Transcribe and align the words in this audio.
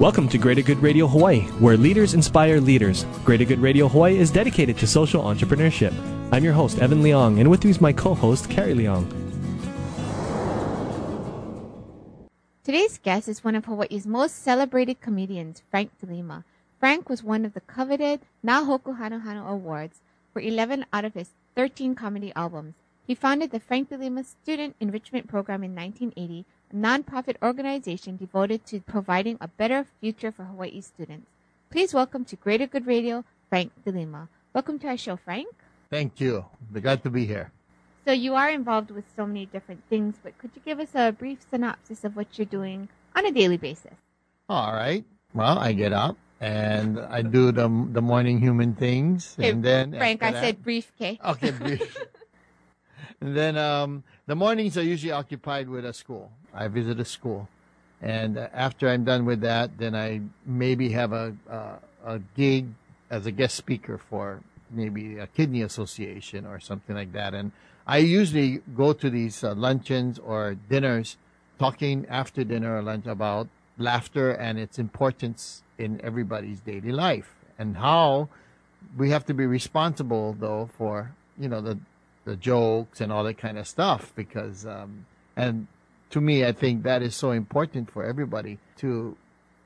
Welcome 0.00 0.30
to 0.30 0.38
Greater 0.38 0.62
Good 0.62 0.78
Radio 0.78 1.06
Hawaii, 1.06 1.42
where 1.60 1.76
leaders 1.76 2.14
inspire 2.14 2.58
leaders. 2.58 3.04
Greater 3.22 3.44
Good 3.44 3.58
Radio 3.58 3.86
Hawaii 3.86 4.16
is 4.16 4.30
dedicated 4.30 4.78
to 4.78 4.86
social 4.86 5.22
entrepreneurship. 5.22 5.92
I'm 6.32 6.42
your 6.42 6.54
host, 6.54 6.78
Evan 6.78 7.02
Leong, 7.02 7.38
and 7.38 7.50
with 7.50 7.62
me 7.64 7.70
is 7.70 7.82
my 7.82 7.92
co 7.92 8.14
host, 8.14 8.48
Carrie 8.48 8.72
Leong. 8.72 9.04
Today's 12.64 12.96
guest 12.96 13.28
is 13.28 13.44
one 13.44 13.54
of 13.54 13.66
Hawaii's 13.66 14.06
most 14.06 14.42
celebrated 14.42 15.02
comedians, 15.02 15.62
Frank 15.70 15.90
DeLima. 16.02 16.44
Frank 16.78 17.10
was 17.10 17.22
one 17.22 17.44
of 17.44 17.52
the 17.52 17.60
coveted 17.60 18.20
Na 18.42 18.64
Hoku 18.64 18.98
Hanohano 18.98 19.46
Awards 19.46 20.00
for 20.32 20.40
11 20.40 20.86
out 20.94 21.04
of 21.04 21.12
his 21.12 21.32
13 21.56 21.94
comedy 21.94 22.32
albums. 22.34 22.72
He 23.06 23.14
founded 23.14 23.50
the 23.50 23.60
Frank 23.60 23.90
DeLima 23.90 24.24
Student 24.24 24.76
Enrichment 24.80 25.28
Program 25.28 25.62
in 25.62 25.74
1980 25.74 26.46
a 26.70 26.74
nonprofit 26.74 27.36
organization 27.42 28.16
devoted 28.16 28.64
to 28.66 28.80
providing 28.80 29.36
a 29.40 29.48
better 29.48 29.86
future 30.00 30.30
for 30.30 30.44
Hawaii 30.44 30.80
students. 30.80 31.26
Please 31.70 31.94
welcome 31.94 32.24
to 32.24 32.36
Greater 32.36 32.66
Good 32.66 32.86
Radio, 32.86 33.24
Frank 33.48 33.72
DeLima. 33.84 34.28
Welcome 34.54 34.78
to 34.80 34.88
our 34.88 34.96
show, 34.96 35.16
Frank. 35.16 35.48
Thank 35.90 36.20
you. 36.20 36.44
Glad 36.72 37.02
to 37.04 37.10
be 37.10 37.26
here. 37.26 37.52
So 38.06 38.12
you 38.12 38.34
are 38.34 38.50
involved 38.50 38.90
with 38.90 39.04
so 39.16 39.26
many 39.26 39.46
different 39.46 39.82
things, 39.88 40.16
but 40.22 40.36
could 40.38 40.50
you 40.54 40.62
give 40.64 40.80
us 40.80 40.90
a 40.94 41.12
brief 41.12 41.38
synopsis 41.50 42.04
of 42.04 42.16
what 42.16 42.38
you're 42.38 42.46
doing 42.46 42.88
on 43.14 43.26
a 43.26 43.30
daily 43.32 43.56
basis? 43.56 43.94
All 44.48 44.72
right. 44.72 45.04
Well, 45.34 45.58
I 45.58 45.72
get 45.72 45.92
up 45.92 46.16
and 46.40 46.98
I 46.98 47.22
do 47.22 47.52
the 47.52 47.68
the 47.92 48.02
morning 48.02 48.40
human 48.40 48.74
things, 48.74 49.36
Hey, 49.36 49.50
and 49.50 49.62
then 49.62 49.92
Frank, 49.92 50.22
I 50.22 50.28
after 50.28 50.40
said 50.40 50.62
brief, 50.62 50.90
okay? 50.96 51.20
okay. 51.24 51.50
brief. 51.50 51.96
and 53.20 53.36
then 53.36 53.56
um, 53.58 54.02
the 54.30 54.36
mornings 54.36 54.78
are 54.78 54.84
usually 54.84 55.10
occupied 55.10 55.68
with 55.68 55.84
a 55.84 55.92
school. 55.92 56.30
I 56.54 56.68
visit 56.68 57.00
a 57.00 57.04
school, 57.04 57.48
and 58.00 58.38
uh, 58.38 58.46
after 58.54 58.88
I'm 58.88 59.02
done 59.02 59.24
with 59.24 59.40
that, 59.40 59.76
then 59.76 59.96
I 59.96 60.20
maybe 60.46 60.90
have 60.90 61.12
a 61.12 61.34
uh, 61.50 61.78
a 62.04 62.20
gig 62.36 62.68
as 63.10 63.26
a 63.26 63.32
guest 63.32 63.56
speaker 63.56 63.98
for 63.98 64.38
maybe 64.70 65.18
a 65.18 65.26
kidney 65.26 65.62
association 65.62 66.46
or 66.46 66.60
something 66.60 66.94
like 66.94 67.12
that. 67.12 67.34
And 67.34 67.50
I 67.88 67.98
usually 67.98 68.62
go 68.76 68.92
to 68.92 69.10
these 69.10 69.42
uh, 69.42 69.52
luncheons 69.56 70.20
or 70.20 70.54
dinners, 70.68 71.16
talking 71.58 72.06
after 72.08 72.44
dinner 72.44 72.78
or 72.78 72.82
lunch 72.82 73.06
about 73.06 73.48
laughter 73.78 74.30
and 74.30 74.60
its 74.60 74.78
importance 74.78 75.64
in 75.76 76.00
everybody's 76.04 76.60
daily 76.60 76.92
life 76.92 77.34
and 77.58 77.78
how 77.78 78.28
we 78.96 79.10
have 79.10 79.26
to 79.26 79.34
be 79.34 79.46
responsible 79.46 80.36
though 80.38 80.70
for 80.78 81.10
you 81.36 81.48
know 81.48 81.60
the 81.60 81.76
the 82.24 82.36
jokes 82.36 83.00
and 83.00 83.12
all 83.12 83.24
that 83.24 83.38
kind 83.38 83.58
of 83.58 83.66
stuff 83.66 84.12
because 84.14 84.66
um, 84.66 85.06
and 85.36 85.66
to 86.10 86.20
me 86.20 86.44
I 86.44 86.52
think 86.52 86.82
that 86.82 87.02
is 87.02 87.14
so 87.14 87.30
important 87.30 87.90
for 87.90 88.04
everybody 88.04 88.58
to 88.78 89.16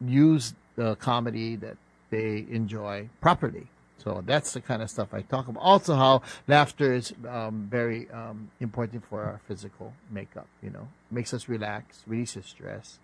use 0.01 0.55
the 0.77 0.97
comedy 0.97 1.57
that 1.57 1.77
they 2.11 2.47
enjoy 2.51 3.09
properly. 3.21 3.67
So 3.99 4.23
that's 4.27 4.53
the 4.53 4.61
kind 4.61 4.83
of 4.83 4.91
stuff 4.91 5.15
I 5.15 5.23
talk 5.23 5.49
about. 5.49 5.63
Also, 5.63 5.95
how 5.95 6.23
laughter 6.47 6.93
is 6.93 7.15
um, 7.29 7.69
very 7.71 8.11
um, 8.11 8.51
important 8.61 9.05
for 9.09 9.23
our 9.23 9.41
physical 9.49 9.95
makeup. 10.11 10.47
You 10.63 10.71
know, 10.71 10.89
makes 11.11 11.33
us 11.33 11.49
relax, 11.49 12.03
releases 12.07 12.45
stress, 12.45 12.99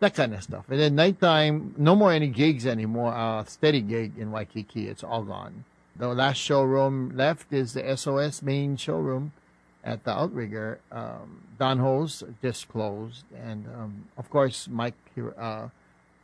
that 0.00 0.14
kind 0.14 0.32
of 0.32 0.42
stuff. 0.42 0.64
And 0.70 0.80
then 0.80 0.94
nighttime, 0.94 1.74
no 1.76 1.94
more 1.94 2.12
any 2.12 2.28
gigs 2.28 2.66
anymore. 2.66 3.12
Uh, 3.12 3.44
steady 3.44 3.82
gig 3.82 4.16
in 4.18 4.30
Waikiki, 4.30 4.88
it's 4.88 5.04
all 5.04 5.24
gone. 5.24 5.64
The 5.98 6.08
last 6.08 6.36
showroom 6.36 7.16
left 7.16 7.52
is 7.52 7.72
the 7.72 7.96
SOS 7.96 8.42
main 8.42 8.76
showroom 8.76 9.32
at 9.82 10.04
the 10.04 10.10
Outrigger. 10.10 10.80
Um, 10.92 11.42
Don 11.58 11.78
Ho's 11.78 12.22
just 12.42 12.68
closed, 12.68 13.24
and 13.34 13.66
um, 13.68 14.04
of 14.18 14.28
course 14.28 14.68
Mike 14.68 14.94
uh, 15.16 15.40
uh, 15.40 15.68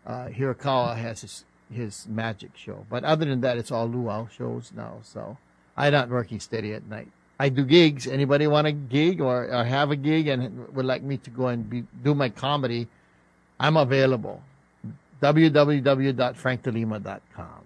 Hirokawa 0.06 0.96
has 0.96 1.22
his 1.22 1.44
his 1.72 2.06
magic 2.08 2.50
show. 2.54 2.84
But 2.90 3.04
other 3.04 3.24
than 3.24 3.40
that, 3.40 3.56
it's 3.56 3.70
all 3.70 3.86
luau 3.86 4.28
shows 4.28 4.72
now. 4.76 4.98
So 5.02 5.38
I'm 5.76 5.92
not 5.92 6.10
working 6.10 6.40
steady 6.40 6.74
at 6.74 6.86
night. 6.86 7.08
I 7.38 7.48
do 7.48 7.64
gigs. 7.64 8.06
Anybody 8.06 8.46
want 8.46 8.66
a 8.66 8.72
gig 8.72 9.20
or, 9.20 9.52
or 9.52 9.64
have 9.64 9.90
a 9.90 9.96
gig 9.96 10.28
and 10.28 10.68
would 10.74 10.84
like 10.84 11.02
me 11.02 11.16
to 11.18 11.30
go 11.30 11.48
and 11.48 11.68
be, 11.68 11.84
do 12.04 12.14
my 12.14 12.28
comedy? 12.28 12.86
I'm 13.58 13.76
available. 13.76 14.40
www.frankdelima.com. 15.20 17.61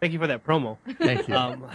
Thank 0.00 0.12
you 0.14 0.18
for 0.18 0.26
that 0.26 0.44
promo. 0.44 0.78
Thank 0.98 1.28
you. 1.28 1.34
Um, 1.34 1.66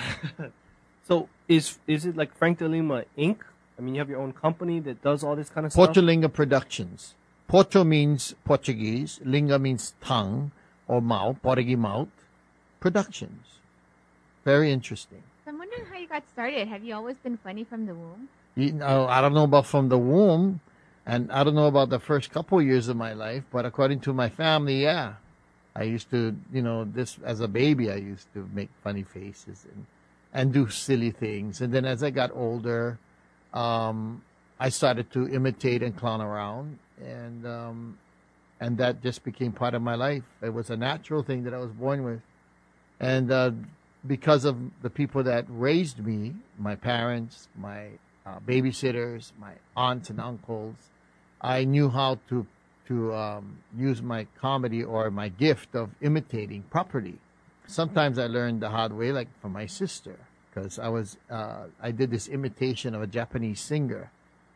so 1.08 1.30
is 1.47 1.78
is 1.88 2.06
it 2.06 2.18
like 2.18 2.36
Frank 2.36 2.59
DeLima 2.59 3.06
Inc? 3.18 3.38
I 3.78 3.81
mean, 3.81 3.96
you 3.96 4.00
have 4.00 4.09
your 4.09 4.19
own 4.19 4.34
company 4.34 4.80
that 4.81 5.02
does 5.02 5.24
all 5.24 5.36
this 5.36 5.50
kind 5.50 5.66
of 5.66 5.74
stuff. 5.74 5.90
Portolinga 5.90 6.31
Productions. 6.31 7.14
Porto 7.47 7.84
means 7.84 8.34
Portuguese. 8.44 9.19
Linga 9.24 9.59
means 9.59 9.94
tongue 10.02 10.52
or 10.88 11.02
mouth, 11.02 11.38
Portuguese 11.44 11.78
mouth. 11.78 12.08
Productions. 12.80 13.59
Very 14.44 14.72
interesting. 14.72 15.24
I'm 15.47 15.58
wondering 15.58 15.85
how 15.85 15.97
you 15.97 16.08
got 16.08 16.28
started. 16.28 16.68
Have 16.68 16.84
you 16.84 16.96
always 16.96 17.18
been 17.18 17.38
funny 17.38 17.64
from 17.64 17.85
the 17.85 17.94
womb? 17.94 18.30
You 18.56 18.72
know, 18.72 19.06
I 19.08 19.22
don't 19.22 19.34
know 19.34 19.44
about 19.44 19.66
from 19.68 19.90
the 19.90 19.97
womb, 19.97 20.62
and 21.06 21.31
I 21.31 21.44
don't 21.44 21.56
know 21.56 21.68
about 21.68 21.90
the 21.90 22.00
first 22.00 22.31
couple 22.31 22.62
years 22.62 22.88
of 22.88 22.96
my 22.96 23.14
life, 23.14 23.44
but 23.52 23.66
according 23.66 24.00
to 24.02 24.14
my 24.14 24.30
family, 24.30 24.81
yeah. 24.84 25.16
I 25.75 25.84
used 25.84 26.09
to, 26.12 26.36
you 26.53 26.62
know, 26.62 26.86
this 26.86 27.18
as 27.24 27.41
a 27.41 27.47
baby, 27.47 27.91
I 27.91 27.96
used 27.96 28.31
to 28.34 28.50
make 28.53 28.69
funny 28.84 29.03
faces 29.03 29.66
and 29.72 29.86
and 30.34 30.52
do 30.52 30.69
silly 30.69 31.12
things. 31.12 31.62
And 31.62 31.74
then 31.74 31.86
as 31.86 32.03
I 32.03 32.09
got 32.09 32.30
older, 32.34 33.00
um, 33.53 34.22
I 34.59 34.69
started 34.69 35.12
to 35.14 35.30
imitate 35.30 35.81
and 35.81 35.96
clown 35.97 36.22
around, 36.22 36.78
and 37.02 37.46
um, 37.47 37.97
and 38.59 38.78
that 38.78 39.02
just 39.02 39.24
became 39.24 39.52
part 39.52 39.74
of 39.74 39.81
my 39.81 39.96
life. 39.96 40.24
It 40.41 40.53
was 40.53 40.69
a 40.69 40.78
natural 40.78 41.24
thing 41.24 41.44
that 41.44 41.53
I 41.53 41.58
was 41.58 41.72
born 41.72 42.03
with, 42.03 42.22
and 43.00 43.31
uh, 43.31 43.52
because 44.06 44.46
of 44.46 44.58
the 44.81 44.90
people 44.90 45.24
that 45.24 45.46
raised 45.50 46.00
me, 46.00 46.35
my 46.58 46.75
parents, 46.75 47.47
my 47.58 47.88
uh, 48.25 48.40
babysitters, 48.46 49.31
my 49.40 49.53
aunts 49.75 50.09
and 50.09 50.19
uncles, 50.19 50.75
I 51.41 51.64
knew 51.64 51.90
how 51.90 52.19
to 52.30 52.46
to 52.88 53.13
um, 53.13 53.57
use 53.78 54.01
my 54.01 54.28
comedy 54.40 54.84
or 54.84 55.09
my 55.12 55.29
gift 55.29 55.75
of 55.75 55.90
imitating 56.01 56.63
properly. 56.69 57.18
Sometimes 57.68 58.19
I 58.19 58.28
learned 58.28 58.62
the 58.62 58.69
hard 58.69 58.94
way, 58.94 59.12
like 59.12 59.28
from 59.41 59.53
my 59.53 59.66
sister, 59.66 60.16
because 60.50 60.78
I 60.78 60.90
was 60.90 61.18
uh, 61.29 61.66
I 61.81 61.91
did 61.91 62.12
this 62.12 62.28
imitation 62.28 62.94
of 62.94 63.01
a 63.01 63.07
Japanese 63.07 63.59
singer. 63.59 64.12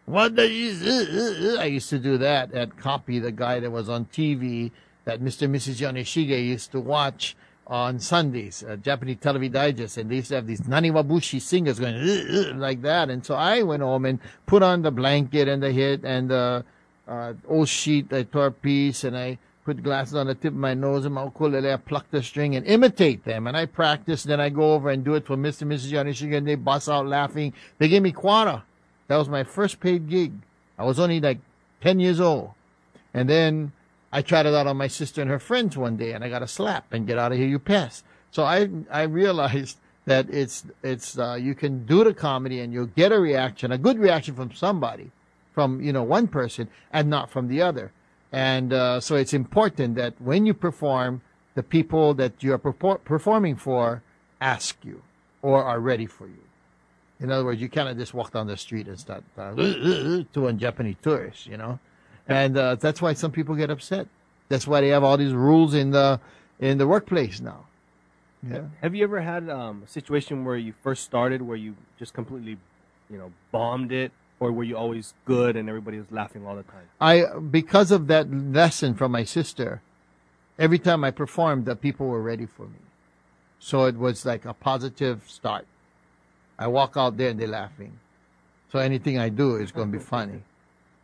What 0.06 0.36
the 0.36 1.58
I 1.60 1.66
used 1.66 1.90
to 1.90 2.00
do 2.00 2.18
that 2.18 2.52
and 2.52 2.76
copy 2.78 3.20
the 3.20 3.32
guy 3.32 3.60
that 3.60 3.72
was 3.72 3.90
on 3.90 4.06
TV 4.06 4.72
that 5.06 5.22
Mr. 5.22 5.44
and 5.44 5.56
Mrs. 5.56 5.82
Yoneshige 5.82 6.46
used 6.46 6.72
to 6.72 6.80
watch 6.80 7.36
on 7.66 8.00
Sundays, 8.00 8.64
uh, 8.68 8.76
Japanese 8.78 9.18
television 9.22 9.54
digest, 9.54 9.98
and 9.98 10.10
they 10.10 10.16
used 10.16 10.30
to 10.30 10.36
have 10.36 10.48
these 10.48 10.62
naniwabushi 10.62 11.40
singers 11.40 11.80
going 11.80 12.60
like 12.60 12.82
that. 12.82 13.10
And 13.10 13.24
so 13.24 13.36
I 13.36 13.62
went 13.62 13.84
home 13.84 14.06
and 14.06 14.20
put 14.48 14.64
on 14.64 14.82
the 14.82 14.92
blanket 14.92 15.48
and 15.48 15.62
the 15.62 15.72
hit 15.72 16.04
and 16.04 16.30
the 16.30 16.66
uh, 17.10 17.34
old 17.48 17.68
sheet, 17.68 18.14
I 18.14 18.24
tore 18.24 18.48
a 18.48 18.52
piece, 18.52 19.04
and 19.04 19.18
I 19.18 19.38
put 19.66 19.84
glasses 19.84 20.16
on 20.16 20.28
the 20.28 20.36
tip 20.36 20.54
of 20.54 20.60
my 20.60 20.74
nose 20.74 21.06
and 21.06 21.14
my 21.14 21.24
ukulele, 21.24 21.74
I 21.74 21.78
pluck 21.78 22.10
the 22.12 22.24
string 22.24 22.56
and 22.56 22.66
imitate 22.66 23.24
them. 23.26 23.48
And 23.48 23.58
I 23.58 23.66
practice, 23.66 24.24
then 24.24 24.40
I 24.40 24.50
go 24.50 24.74
over 24.74 24.90
and 24.90 25.04
do 25.04 25.16
it 25.16 25.26
for 25.26 25.36
Mr. 25.36 25.64
and 25.64 25.72
Mrs. 25.72 25.92
Yoneshige, 25.92 26.38
and 26.38 26.48
they 26.48 26.56
bust 26.56 26.90
out 26.90 27.06
laughing. 27.08 27.54
They 27.78 27.88
gave 27.88 28.02
me 28.02 28.12
quarter. 28.12 28.64
That 29.08 29.18
was 29.18 29.30
my 29.30 29.44
first 29.44 29.80
paid 29.80 30.10
gig. 30.10 30.34
I 30.78 30.86
was 30.86 31.00
only 31.00 31.20
like 31.20 31.40
10 31.82 32.00
years 32.00 32.20
old. 32.20 32.52
And 33.14 33.30
then 33.30 33.72
I 34.12 34.22
tried 34.22 34.46
it 34.46 34.54
out 34.54 34.68
on 34.68 34.78
my 34.78 34.88
sister 34.88 35.22
and 35.22 35.30
her 35.30 35.40
friends 35.40 35.78
one 35.78 35.98
day, 35.98 36.14
and 36.14 36.24
I 36.24 36.30
got 36.30 36.44
a 36.44 36.48
slap 36.48 36.94
and 36.94 37.06
get 37.06 37.18
out 37.18 37.32
of 37.32 37.38
here, 37.38 37.48
you 37.48 37.60
pass. 37.60 38.04
So 38.32 38.44
I 38.44 38.70
I 38.92 39.04
realized 39.04 39.78
that 40.06 40.30
it's 40.30 40.66
it's 40.84 41.18
uh, 41.18 41.38
you 41.40 41.56
can 41.56 41.86
do 41.86 42.04
the 42.04 42.14
comedy 42.14 42.60
and 42.60 42.74
you'll 42.74 42.88
get 42.88 43.12
a 43.12 43.20
reaction, 43.20 43.72
a 43.72 43.78
good 43.78 44.00
reaction 44.00 44.36
from 44.36 44.52
somebody, 44.54 45.12
from 45.60 45.82
you 45.82 45.92
know 45.92 46.04
one 46.04 46.28
person, 46.40 46.70
and 46.94 47.10
not 47.10 47.30
from 47.30 47.50
the 47.50 47.62
other. 47.70 47.92
And 48.32 48.72
uh, 48.72 49.02
so 49.02 49.16
it's 49.16 49.34
important 49.34 49.96
that 49.96 50.14
when 50.30 50.46
you 50.46 50.54
perform, 50.54 51.22
the 51.56 51.64
people 51.64 52.14
that 52.22 52.34
you 52.44 52.54
are 52.54 52.60
perfor- 52.68 53.04
performing 53.04 53.58
for 53.58 54.02
ask 54.40 54.78
you 54.86 55.02
or 55.42 55.58
are 55.72 55.82
ready 55.92 56.06
for 56.06 56.28
you. 56.28 56.46
In 57.20 57.30
other 57.34 57.44
words, 57.44 57.60
you 57.60 57.68
cannot 57.68 57.98
just 57.98 58.14
walk 58.14 58.32
down 58.32 58.48
the 58.48 58.56
street 58.56 58.88
and 58.88 58.98
start 58.98 59.24
uh, 59.38 59.54
to 60.36 60.48
a 60.48 60.54
Japanese 60.54 60.96
tourist, 61.02 61.48
you 61.48 61.58
know. 61.58 61.78
And 62.30 62.56
uh, 62.56 62.76
that's 62.76 63.02
why 63.02 63.12
some 63.12 63.32
people 63.32 63.56
get 63.56 63.70
upset. 63.70 64.08
That's 64.48 64.66
why 64.66 64.80
they 64.80 64.92
have 64.96 65.04
all 65.04 65.18
these 65.18 65.34
rules 65.34 65.74
in 65.74 65.92
the 65.92 66.22
in 66.60 66.78
the 66.78 66.88
workplace 66.88 67.42
now. 67.42 67.66
Yeah. 68.50 68.66
Have 68.82 68.96
you 68.96 69.04
ever 69.04 69.20
had 69.20 69.50
um, 69.50 69.84
a 69.86 69.90
situation 69.90 70.46
where 70.46 70.56
you 70.56 70.74
first 70.86 71.04
started 71.04 71.42
where 71.42 71.58
you 71.58 71.76
just 71.98 72.14
completely, 72.14 72.56
you 73.10 73.18
know, 73.18 73.34
bombed 73.52 73.92
it, 73.92 74.14
or 74.40 74.52
were 74.52 74.64
you 74.64 74.78
always 74.78 75.14
good 75.26 75.56
and 75.56 75.68
everybody 75.68 75.98
was 75.98 76.12
laughing 76.12 76.46
all 76.48 76.56
the 76.56 76.64
time? 76.64 76.88
I 77.00 77.26
because 77.40 77.92
of 77.92 78.08
that 78.08 78.32
lesson 78.32 78.94
from 78.96 79.12
my 79.12 79.24
sister, 79.24 79.82
every 80.58 80.80
time 80.80 81.04
I 81.04 81.12
performed, 81.12 81.66
the 81.66 81.76
people 81.76 82.08
were 82.08 82.22
ready 82.22 82.46
for 82.46 82.64
me. 82.64 82.80
So 83.60 83.86
it 83.86 83.98
was 83.98 84.26
like 84.26 84.46
a 84.46 84.54
positive 84.54 85.24
start. 85.28 85.68
I 86.58 86.68
walk 86.68 86.94
out 86.96 87.18
there 87.18 87.30
and 87.30 87.40
they're 87.40 87.48
laughing. 87.48 88.00
So 88.72 88.80
anything 88.80 89.18
I 89.18 89.30
do 89.30 89.56
is 89.56 89.72
going 89.72 89.92
to 89.92 89.98
be 89.98 90.04
funny. 90.04 90.44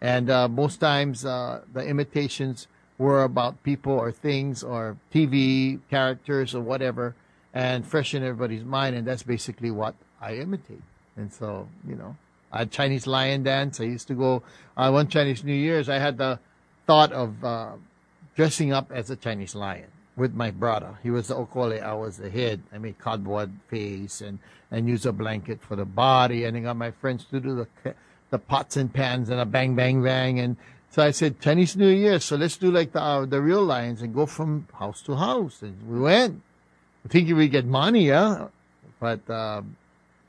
And 0.01 0.29
uh, 0.29 0.47
most 0.47 0.77
times 0.77 1.25
uh, 1.25 1.61
the 1.71 1.81
imitations 1.81 2.67
were 2.97 3.23
about 3.23 3.63
people 3.63 3.93
or 3.93 4.11
things 4.11 4.63
or 4.63 4.97
TV 5.13 5.79
characters 5.89 6.53
or 6.53 6.61
whatever 6.61 7.15
and 7.53 7.85
freshen 7.85 8.23
everybody's 8.23 8.63
mind. 8.63 8.95
And 8.95 9.07
that's 9.07 9.23
basically 9.23 9.71
what 9.71 9.95
I 10.21 10.35
imitate. 10.35 10.83
And 11.17 11.33
so, 11.33 11.67
you 11.87 11.95
know, 11.95 12.15
I 12.55 12.59
had 12.59 12.71
Chinese 12.71 13.05
lion 13.05 13.43
dance. 13.43 13.81
I 13.81 13.83
used 13.83 14.07
to 14.07 14.13
go, 14.13 14.41
uh, 14.77 14.89
one 14.89 15.09
Chinese 15.09 15.43
New 15.43 15.53
Year's, 15.53 15.89
I 15.89 15.99
had 15.99 16.17
the 16.17 16.39
thought 16.87 17.11
of 17.11 17.43
uh, 17.43 17.73
dressing 18.35 18.71
up 18.71 18.93
as 18.93 19.09
a 19.09 19.17
Chinese 19.17 19.55
lion 19.55 19.91
with 20.15 20.33
my 20.33 20.51
brother. 20.51 20.97
He 21.03 21.11
was 21.11 21.27
the 21.27 21.35
okole, 21.35 21.83
I 21.83 21.93
was 21.93 22.15
the 22.15 22.29
head. 22.29 22.63
I 22.71 22.77
made 22.77 22.97
cardboard 22.97 23.51
face 23.67 24.21
and, 24.21 24.39
and 24.71 24.87
use 24.87 25.05
a 25.05 25.11
blanket 25.11 25.61
for 25.61 25.75
the 25.75 25.83
body. 25.83 26.45
And 26.45 26.55
I 26.55 26.61
got 26.61 26.77
my 26.77 26.91
friends 26.91 27.25
to 27.25 27.41
do 27.41 27.67
the, 27.83 27.93
the 28.29 28.39
pots 28.39 28.77
and 28.77 28.93
pans 28.93 29.29
and 29.29 29.41
a 29.41 29.45
bang, 29.45 29.75
bang, 29.75 30.01
bang. 30.01 30.39
And 30.39 30.55
so 30.91 31.03
I 31.03 31.11
said, 31.11 31.41
Chinese 31.41 31.75
New 31.75 31.89
Year, 31.89 32.21
so 32.21 32.37
let's 32.37 32.55
do 32.55 32.71
like 32.71 32.93
the, 32.93 33.01
uh, 33.01 33.25
the 33.25 33.41
real 33.41 33.65
lions 33.65 34.01
and 34.01 34.15
go 34.15 34.25
from 34.25 34.69
house 34.79 35.01
to 35.01 35.15
house. 35.17 35.61
And 35.61 35.75
we 35.89 35.99
went. 35.99 36.41
Thinking 37.09 37.35
we 37.35 37.49
get 37.49 37.65
money, 37.65 38.07
yeah? 38.07 38.47
But 38.99 39.29
um, 39.29 39.75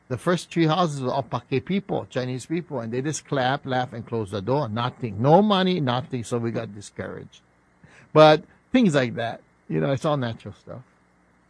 the 0.08 0.16
first 0.16 0.50
three 0.50 0.66
houses 0.66 1.00
were 1.00 1.12
all 1.12 1.22
Pake 1.22 1.64
people, 1.64 2.06
Chinese 2.08 2.46
people, 2.46 2.80
and 2.80 2.92
they 2.92 3.02
just 3.02 3.26
clap, 3.26 3.66
laugh, 3.66 3.92
and 3.92 4.06
close 4.06 4.30
the 4.30 4.40
door. 4.40 4.68
Nothing. 4.68 5.20
No 5.20 5.42
money, 5.42 5.80
nothing. 5.80 6.22
So 6.24 6.38
we 6.38 6.50
got 6.50 6.74
discouraged. 6.74 7.40
But 8.12 8.44
things 8.72 8.94
like 8.94 9.14
that. 9.16 9.40
You 9.68 9.80
know, 9.80 9.90
it's 9.90 10.04
all 10.04 10.16
natural 10.16 10.54
stuff. 10.54 10.82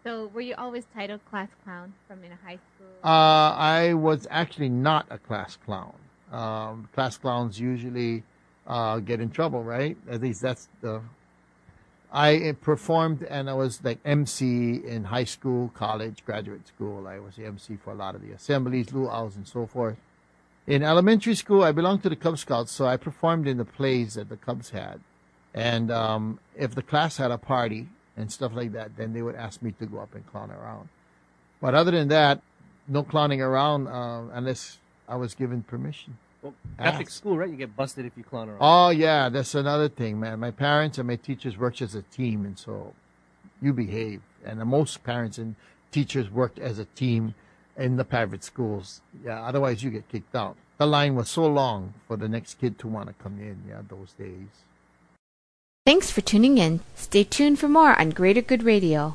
So, 0.05 0.31
were 0.33 0.41
you 0.41 0.55
always 0.57 0.85
titled 0.95 1.21
class 1.29 1.49
clown 1.65 1.93
from 2.07 2.23
in 2.23 2.31
high 2.31 2.59
school? 2.75 2.87
Uh, 3.05 3.55
I 3.57 3.95
was 3.95 4.27
actually 4.31 4.69
not 4.69 5.07
a 5.11 5.19
class 5.19 5.57
clown. 5.57 5.95
Um, 6.31 6.89
class 6.95 7.17
clowns 7.17 7.59
usually 7.59 8.23
uh, 8.67 9.01
get 9.01 9.21
in 9.21 9.31
trouble, 9.31 9.63
right? 9.63 9.97
At 10.09 10.23
least 10.23 10.43
that's 10.43 10.69
the. 10.81 11.03
I 12.17 12.57
performed 12.63 13.23
and 13.25 13.51
I 13.51 13.53
was 13.53 13.85
like 13.85 13.99
MC 14.05 14.77
in 14.77 15.05
high 15.05 15.25
school, 15.25 15.71
college, 15.75 16.25
graduate 16.25 16.67
school. 16.67 17.07
I 17.07 17.19
was 17.19 17.37
the 17.37 17.45
MC 17.45 17.77
for 17.77 17.93
a 17.93 17.95
lot 17.95 18.15
of 18.15 18.23
the 18.23 18.33
assemblies, 18.33 18.87
luau's, 18.87 19.37
and 19.37 19.47
so 19.47 19.67
forth. 19.67 19.99
In 20.67 20.83
elementary 20.83 21.35
school, 21.35 21.63
I 21.63 21.73
belonged 21.73 22.03
to 22.05 22.09
the 22.09 22.17
Cub 22.17 22.39
Scouts, 22.39 22.73
so 22.73 22.87
I 22.87 22.97
performed 22.97 23.47
in 23.47 23.59
the 23.59 23.65
plays 23.65 24.15
that 24.15 24.31
the 24.31 24.37
Cubs 24.37 24.71
had. 24.71 25.01
And 25.55 25.91
um, 25.91 26.41
if 26.57 26.75
the 26.75 26.83
class 26.83 27.19
had 27.19 27.31
a 27.31 27.39
party, 27.39 27.89
and 28.17 28.33
stuff 28.33 28.55
like 28.55 28.73
that, 28.73 28.97
then 28.97 29.13
they 29.13 29.23
would 29.23 29.37
ask 29.37 29.63
me 29.63 29.73
to 29.73 29.87
go 29.87 29.99
up 29.99 30.15
and 30.15 30.27
clown 30.27 30.51
around. 30.51 30.89
But 31.61 31.75
other 31.75 31.91
than 31.91 32.09
that, 32.09 32.41
no 32.89 33.03
clowning 33.03 33.43
around 33.43 33.89
uh, 33.89 34.23
unless 34.33 34.79
I 35.09 35.17
was 35.17 35.35
given 35.35 35.63
permission. 35.63 36.19
Well, 36.43 36.55
ah. 36.79 36.85
Catholic 36.85 37.07
Ask. 37.07 37.17
school, 37.17 37.37
right? 37.37 37.49
You 37.49 37.57
get 37.57 37.77
busted 37.77 38.07
if 38.07 38.13
you 38.17 38.25
clown 38.25 38.49
around. 38.49 38.59
Oh 38.61 38.91
yeah, 38.91 39.29
that's 39.29 39.55
another 39.55 39.89
thing, 39.89 40.21
man. 40.21 40.41
My 40.41 40.51
parents 40.51 40.99
and 40.99 41.07
my 41.07 41.17
teachers 41.17 41.57
worked 41.57 41.83
as 41.83 41.95
a 41.95 42.03
team, 42.03 42.45
and 42.45 42.59
so 42.59 42.95
you 43.61 43.73
behave. 43.73 44.23
And 44.45 44.61
the 44.61 44.65
most 44.65 45.03
parents 45.03 45.39
and 45.39 45.57
teachers 45.91 46.31
worked 46.31 46.59
as 46.59 46.79
a 46.79 46.85
team 46.85 47.35
in 47.77 47.97
the 47.97 48.05
private 48.05 48.45
schools. 48.45 49.01
Yeah, 49.25 49.43
otherwise 49.43 49.83
you 49.83 49.91
get 49.91 50.09
kicked 50.09 50.35
out. 50.35 50.57
The 50.79 50.87
line 50.87 51.15
was 51.15 51.29
so 51.29 51.47
long 51.47 51.95
for 52.07 52.17
the 52.17 52.29
next 52.29 52.61
kid 52.61 52.79
to 52.81 52.89
want 52.89 53.09
to 53.09 53.15
come 53.15 53.39
in. 53.39 53.63
Yeah, 53.69 53.81
those 53.89 54.13
days. 54.13 54.65
Thanks 55.87 56.11
for 56.11 56.21
tuning 56.21 56.59
in. 56.59 56.81
Stay 56.95 57.25
tuned 57.25 57.59
for 57.59 57.69
more 57.69 57.99
on 57.99 58.11
Greater 58.11 58.43
Good 58.43 58.63
Radio. 58.63 59.15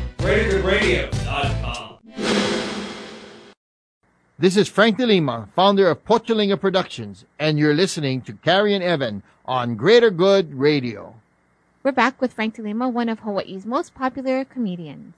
greatergoodradio.com. 0.21 1.97
This 4.37 4.55
is 4.55 4.67
Frank 4.67 4.97
De 4.97 5.05
Lima, 5.05 5.49
founder 5.55 5.89
of 5.89 6.05
Pochalinga 6.05 6.59
Productions, 6.59 7.25
and 7.39 7.57
you're 7.57 7.73
listening 7.73 8.21
to 8.21 8.33
Carrie 8.33 8.75
and 8.75 8.83
Evan 8.83 9.23
on 9.45 9.75
Greater 9.75 10.11
Good 10.11 10.53
Radio. 10.53 11.15
We're 11.83 11.91
back 11.91 12.21
with 12.21 12.33
Frank 12.33 12.55
De 12.55 12.61
Lima, 12.61 12.87
one 12.87 13.09
of 13.09 13.19
Hawaii's 13.19 13.65
most 13.65 13.95
popular 13.95 14.45
comedians. 14.45 15.15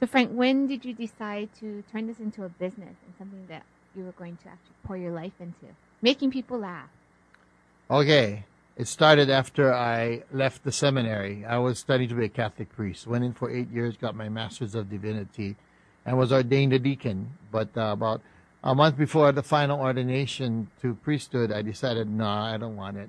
So, 0.00 0.06
Frank, 0.06 0.30
when 0.32 0.66
did 0.66 0.84
you 0.84 0.92
decide 0.92 1.48
to 1.60 1.82
turn 1.90 2.06
this 2.06 2.18
into 2.18 2.44
a 2.44 2.50
business 2.50 2.96
and 3.06 3.14
something 3.18 3.46
that 3.48 3.62
you 3.94 4.04
were 4.04 4.12
going 4.12 4.36
to 4.42 4.48
actually 4.48 4.76
pour 4.84 4.98
your 4.98 5.12
life 5.12 5.32
into? 5.40 5.74
Making 6.02 6.30
people 6.30 6.58
laugh. 6.58 6.90
Okay. 7.90 8.44
It 8.76 8.88
started 8.88 9.30
after 9.30 9.72
I 9.72 10.22
left 10.30 10.62
the 10.62 10.70
seminary. 10.70 11.46
I 11.46 11.56
was 11.56 11.78
studying 11.78 12.10
to 12.10 12.14
be 12.14 12.26
a 12.26 12.28
Catholic 12.28 12.70
priest. 12.76 13.06
Went 13.06 13.24
in 13.24 13.32
for 13.32 13.50
eight 13.50 13.70
years, 13.70 13.96
got 13.96 14.14
my 14.14 14.28
Master's 14.28 14.74
of 14.74 14.90
Divinity, 14.90 15.56
and 16.04 16.18
was 16.18 16.30
ordained 16.30 16.74
a 16.74 16.78
deacon. 16.78 17.30
But 17.50 17.70
uh, 17.74 17.92
about 17.92 18.20
a 18.62 18.74
month 18.74 18.98
before 18.98 19.32
the 19.32 19.42
final 19.42 19.80
ordination 19.80 20.68
to 20.82 20.94
priesthood, 20.94 21.52
I 21.52 21.62
decided, 21.62 22.10
no, 22.10 22.24
nah, 22.24 22.52
I 22.52 22.58
don't 22.58 22.76
want 22.76 22.98
it. 22.98 23.08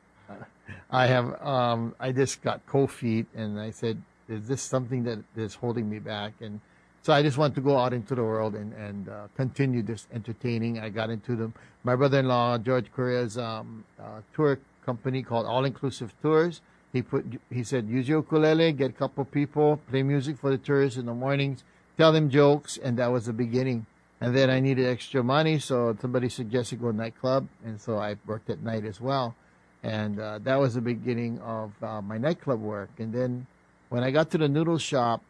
I 0.90 1.08
have, 1.08 1.42
um, 1.46 1.96
I 2.00 2.14
just 2.14 2.42
got 2.42 2.66
cold 2.66 2.90
feet, 2.90 3.26
and 3.36 3.60
I 3.60 3.72
said, 3.72 4.02
is 4.30 4.48
this 4.48 4.62
something 4.62 5.04
that 5.04 5.20
is 5.36 5.56
holding 5.56 5.90
me 5.90 6.00
back? 6.00 6.32
And 6.40 6.62
so 7.02 7.12
I 7.12 7.22
just 7.22 7.38
want 7.38 7.56
to 7.56 7.62
go 7.62 7.78
out 7.78 7.92
into 7.92 8.16
the 8.16 8.24
world 8.24 8.56
and, 8.56 8.72
and 8.74 9.10
uh, 9.10 9.28
continue 9.36 9.84
this 9.84 10.08
entertaining. 10.14 10.80
I 10.80 10.88
got 10.88 11.10
into 11.10 11.36
the, 11.36 11.52
my 11.84 11.98
brother-in-law, 11.98 12.60
George 12.60 12.90
Correa's 12.94 13.38
um, 13.38 13.84
uh, 14.00 14.22
tour 14.34 14.60
company 14.88 15.22
called 15.22 15.46
All 15.46 15.66
Inclusive 15.66 16.14
Tours. 16.22 16.62
He 16.94 17.02
put, 17.02 17.26
he 17.52 17.64
said, 17.64 17.90
use 17.90 18.08
your 18.08 18.20
ukulele, 18.20 18.72
get 18.72 18.90
a 18.92 18.94
couple 19.04 19.26
people, 19.26 19.68
play 19.90 20.02
music 20.02 20.40
for 20.40 20.50
the 20.50 20.58
tourists 20.58 20.98
in 20.98 21.06
the 21.06 21.14
mornings, 21.14 21.64
tell 21.98 22.12
them 22.14 22.30
jokes, 22.30 22.78
and 22.78 22.98
that 22.98 23.12
was 23.12 23.26
the 23.26 23.34
beginning. 23.34 23.86
And 24.22 24.36
then 24.36 24.50
I 24.50 24.60
needed 24.62 24.86
extra 24.88 25.22
money, 25.22 25.60
so 25.60 25.96
somebody 26.02 26.30
suggested 26.30 26.82
go 26.82 26.92
to 26.92 26.98
nightclub, 26.98 27.48
and 27.66 27.80
so 27.80 28.00
I 28.00 28.16
worked 28.26 28.50
at 28.50 28.64
night 28.64 28.86
as 28.86 29.00
well. 29.02 29.36
And 29.84 30.20
uh, 30.20 30.40
that 30.48 30.56
was 30.56 30.74
the 30.74 30.82
beginning 30.82 31.40
of 31.40 31.72
uh, 31.84 32.02
my 32.02 32.18
nightclub 32.18 32.62
work. 32.62 32.90
And 32.98 33.14
then 33.14 33.46
when 33.90 34.04
I 34.04 34.10
got 34.12 34.32
to 34.32 34.38
the 34.38 34.48
noodle 34.48 34.80
shop, 34.80 35.22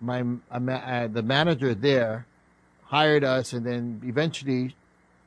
my 0.00 0.20
uh, 0.50 1.06
the 1.06 1.22
manager 1.22 1.72
there 1.74 2.26
hired 2.84 3.24
us, 3.24 3.54
and 3.54 3.64
then 3.64 4.02
eventually 4.04 4.74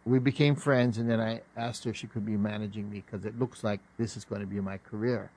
we 0.06 0.20
became 0.20 0.56
friends. 0.56 0.98
And 0.98 1.10
then 1.10 1.20
I 1.20 1.42
asked 1.58 1.84
her 1.84 1.92
if 1.92 1.98
she 1.98 2.08
could 2.08 2.26
be 2.26 2.38
managing 2.38 2.90
me 2.90 3.04
because 3.06 3.26
it 3.26 3.40
looks 3.40 3.64
like 3.64 3.80
this 3.98 4.18
is 4.18 4.26
going 4.26 4.42
to 4.42 4.48
be 4.48 4.60
my 4.60 4.78
career. 4.78 5.32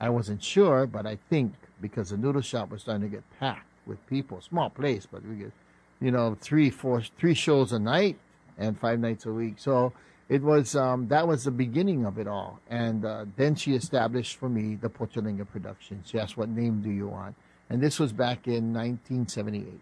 I 0.00 0.08
wasn't 0.08 0.42
sure, 0.42 0.86
but 0.86 1.06
I 1.06 1.18
think 1.30 1.54
because 1.80 2.10
the 2.10 2.16
noodle 2.16 2.42
shop 2.42 2.70
was 2.70 2.82
starting 2.82 3.08
to 3.08 3.08
get 3.08 3.22
packed 3.38 3.66
with 3.86 4.04
people, 4.06 4.40
small 4.40 4.70
place, 4.70 5.06
but 5.10 5.24
we 5.26 5.36
get, 5.36 5.52
you 6.00 6.10
know, 6.10 6.36
three, 6.40 6.70
four, 6.70 7.02
three 7.18 7.34
shows 7.34 7.72
a 7.72 7.78
night 7.78 8.18
and 8.58 8.78
five 8.78 8.98
nights 8.98 9.26
a 9.26 9.32
week. 9.32 9.54
So 9.58 9.92
it 10.28 10.42
was 10.42 10.74
um, 10.74 11.08
that 11.08 11.26
was 11.26 11.44
the 11.44 11.50
beginning 11.50 12.04
of 12.04 12.18
it 12.18 12.26
all. 12.26 12.60
And 12.68 13.04
uh, 13.04 13.26
then 13.36 13.54
she 13.54 13.74
established 13.74 14.36
for 14.36 14.48
me 14.48 14.76
the 14.76 14.88
Pochalinga 14.88 15.48
Productions. 15.48 16.08
She 16.08 16.18
asked, 16.18 16.36
"What 16.36 16.48
name 16.48 16.82
do 16.82 16.90
you 16.90 17.08
want?" 17.08 17.36
And 17.68 17.82
this 17.82 17.98
was 17.98 18.12
back 18.12 18.46
in 18.46 18.72
1978. 18.72 19.80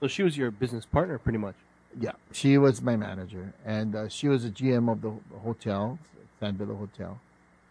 So 0.00 0.08
she 0.08 0.22
was 0.22 0.36
your 0.36 0.50
business 0.50 0.86
partner, 0.86 1.18
pretty 1.18 1.38
much. 1.38 1.56
Yeah, 1.98 2.12
she 2.32 2.56
was 2.56 2.82
my 2.82 2.96
manager, 2.96 3.52
and 3.64 3.96
uh, 3.96 4.08
she 4.08 4.28
was 4.28 4.44
a 4.44 4.50
GM 4.50 4.90
of 4.90 5.02
the 5.02 5.12
hotel, 5.38 5.98
Sand 6.38 6.58
Villa 6.58 6.74
Hotel. 6.74 7.20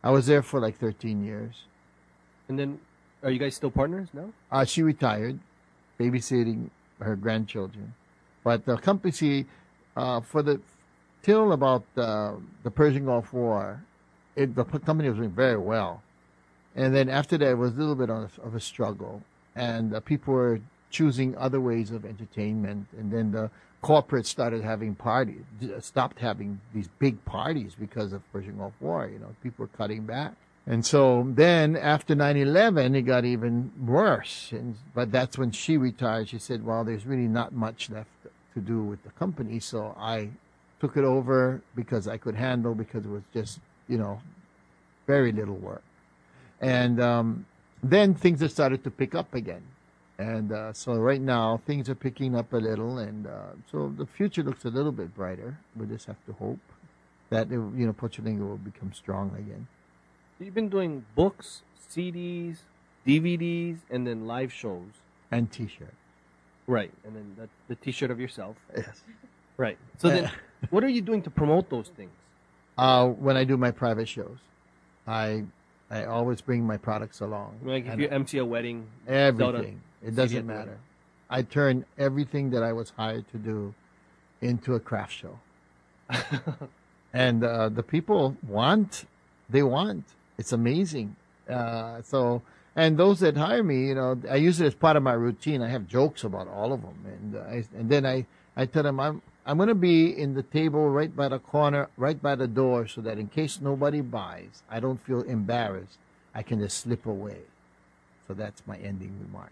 I 0.04 0.12
was 0.12 0.28
there 0.28 0.42
for 0.42 0.60
like 0.60 0.78
13 0.78 1.24
years. 1.24 1.64
And 2.48 2.58
then, 2.58 2.80
are 3.24 3.30
you 3.30 3.40
guys 3.40 3.56
still 3.56 3.72
partners 3.72 4.10
now? 4.14 4.32
Uh, 4.52 4.66
she 4.66 4.82
retired, 4.82 5.40
babysitting 6.00 6.70
her 7.00 7.16
grandchildren. 7.16 7.94
But 8.44 8.66
the 8.66 8.78
company, 8.78 9.46
uh, 9.96 10.22
for 10.22 10.42
the 10.42 10.60
till 11.22 11.52
about 11.52 11.84
uh, 11.98 12.34
the 12.64 12.72
Persian 12.72 13.06
Gulf 13.06 13.34
War, 13.34 13.82
it, 14.36 14.56
the 14.56 14.64
company 14.64 15.10
was 15.10 15.18
doing 15.18 15.32
very 15.32 15.58
well. 15.58 16.02
And 16.76 16.96
then 16.96 17.10
after 17.10 17.38
that, 17.38 17.52
it 17.52 17.58
was 17.58 17.74
a 17.74 17.80
little 17.80 17.96
bit 17.96 18.10
of, 18.10 18.40
of 18.40 18.56
a 18.56 18.60
struggle, 18.60 19.22
and 19.56 19.94
uh, 19.94 20.00
people 20.00 20.34
were 20.34 20.62
choosing 20.90 21.38
other 21.38 21.60
ways 21.60 21.92
of 21.92 22.06
entertainment. 22.06 22.88
And 22.98 23.12
then 23.12 23.32
the 23.32 23.52
corporates 23.84 24.26
started 24.26 24.64
having 24.64 24.96
parties, 24.96 25.44
stopped 25.80 26.20
having 26.20 26.60
these 26.74 26.90
big 27.00 27.24
parties 27.26 27.76
because 27.80 28.14
of 28.14 28.22
Persian 28.32 28.58
Gulf 28.58 28.74
War. 28.80 29.10
You 29.12 29.20
know, 29.20 29.28
people 29.42 29.64
were 29.64 29.78
cutting 29.78 30.04
back. 30.04 30.34
And 30.68 30.86
so 30.86 31.26
then 31.28 31.76
after 31.76 32.16
9-11, 32.16 32.96
it 32.96 33.02
got 33.04 33.26
even 33.26 33.72
worse. 33.84 34.52
And, 34.52 34.76
but 34.94 35.12
that's 35.12 35.38
when 35.38 35.52
she 35.52 35.78
retired. 35.78 36.30
She 36.30 36.38
said, 36.38 36.66
well, 36.66 36.84
there's 36.84 37.06
really 37.06 37.28
not 37.28 37.54
much 37.54 37.90
left 37.90 38.10
to 38.54 38.60
do 38.60 38.84
with 38.84 39.02
the 39.04 39.10
company. 39.12 39.60
So 39.60 39.96
I 39.98 40.30
took 40.80 40.96
it 40.98 41.04
over 41.04 41.62
because 41.76 42.08
I 42.08 42.18
could 42.18 42.36
handle 42.36 42.76
because 42.76 43.06
it 43.06 43.10
was 43.10 43.24
just, 43.34 43.60
you 43.88 43.98
know, 43.98 44.22
very 45.08 45.32
little 45.32 45.56
work. 45.56 45.82
And 46.62 47.02
um, 47.02 47.46
then 47.82 48.14
things 48.14 48.42
have 48.42 48.52
started 48.52 48.84
to 48.84 48.92
pick 48.92 49.16
up 49.16 49.34
again. 49.34 49.64
And 50.20 50.52
uh, 50.52 50.74
so 50.74 50.96
right 50.96 51.22
now 51.22 51.62
things 51.66 51.88
are 51.88 51.96
picking 51.96 52.36
up 52.36 52.52
a 52.52 52.58
little, 52.58 52.98
and 52.98 53.26
uh, 53.26 53.54
so 53.72 53.94
the 53.98 54.06
future 54.06 54.44
looks 54.44 54.66
a 54.66 54.70
little 54.70 54.92
bit 54.92 55.16
brighter. 55.16 55.58
We 55.78 55.86
just 55.86 56.08
have 56.08 56.24
to 56.26 56.34
hope 56.34 56.60
that 57.30 57.48
it, 57.48 57.54
you 57.54 57.88
know 57.88 57.94
Pochalinga 57.94 58.46
will 58.46 58.58
become 58.58 58.92
strong 58.92 59.32
again. 59.38 59.66
You've 60.38 60.54
been 60.54 60.68
doing 60.68 61.06
books, 61.16 61.62
CDs, 61.90 62.58
DVDs, 63.08 63.78
and 63.90 64.06
then 64.06 64.28
live 64.28 64.52
shows. 64.52 64.90
And 65.32 65.50
T-shirt. 65.50 65.94
Right, 66.68 66.92
and 67.06 67.16
then 67.16 67.36
the, 67.38 67.50
the 67.70 67.76
T-shirt 67.76 68.12
of 68.12 68.20
yourself. 68.20 68.58
Yes. 68.76 69.02
Right. 69.56 69.78
So 70.00 70.10
then, 70.10 70.30
what 70.70 70.84
are 70.84 70.90
you 70.90 71.02
doing 71.02 71.22
to 71.22 71.30
promote 71.30 71.70
those 71.70 71.88
things? 71.96 72.12
Uh, 72.78 73.08
when 73.08 73.38
I 73.38 73.46
do 73.46 73.56
my 73.56 73.72
private 73.72 74.10
shows, 74.10 74.40
I 75.08 75.46
I 75.90 76.04
always 76.04 76.42
bring 76.42 76.68
my 76.68 76.76
products 76.76 77.22
along. 77.22 77.60
Like 77.64 77.86
if 77.86 77.94
And 77.94 78.02
you 78.02 78.10
MC 78.10 78.38
a 78.40 78.46
wedding, 78.46 78.86
everything. 79.08 79.82
It 80.06 80.16
doesn't 80.16 80.46
matter. 80.46 80.78
I 81.30 81.44
turn 81.44 81.86
everything 81.98 82.50
that 82.52 82.64
I 82.64 82.74
was 82.74 82.92
hired 82.92 83.30
to 83.32 83.38
do 83.38 83.74
into 84.42 84.76
a 84.76 84.80
craft 84.80 85.14
show. 85.14 85.40
and 87.14 87.44
uh, 87.44 87.70
the 87.70 87.84
people 87.84 88.36
want, 88.48 89.06
they 89.50 89.62
want. 89.62 90.06
It's 90.38 90.54
amazing. 90.54 91.16
Uh, 91.48 92.02
so, 92.02 92.42
and 92.76 92.98
those 92.98 93.20
that 93.20 93.36
hire 93.38 93.64
me, 93.64 93.88
you 93.88 93.96
know, 93.96 94.20
I 94.30 94.38
use 94.38 94.60
it 94.62 94.66
as 94.66 94.76
part 94.76 94.96
of 94.96 95.04
my 95.04 95.14
routine. 95.14 95.62
I 95.62 95.70
have 95.70 95.88
jokes 95.88 96.24
about 96.24 96.48
all 96.48 96.72
of 96.74 96.82
them, 96.82 97.06
and 97.06 97.36
uh, 97.36 97.40
I, 97.40 97.66
and 97.78 97.90
then 97.90 98.06
I, 98.06 98.26
I 98.56 98.66
tell 98.66 98.84
them 98.84 99.00
I'm 99.00 99.22
I'm 99.46 99.58
going 99.58 99.70
to 99.70 99.76
be 99.76 100.16
in 100.16 100.36
the 100.36 100.44
table 100.44 100.90
right 100.90 101.16
by 101.16 101.28
the 101.28 101.40
corner, 101.40 101.90
right 101.98 102.22
by 102.22 102.36
the 102.36 102.48
door, 102.48 102.88
so 102.88 103.02
that 103.02 103.18
in 103.18 103.30
case 103.30 103.60
nobody 103.60 104.00
buys, 104.00 104.62
I 104.70 104.80
don't 104.80 105.02
feel 105.02 105.22
embarrassed. 105.22 105.98
I 106.36 106.44
can 106.44 106.60
just 106.60 106.78
slip 106.78 107.08
away. 107.08 107.40
So 108.28 108.36
that's 108.36 108.62
my 108.68 108.78
ending 108.78 109.18
remark. 109.20 109.52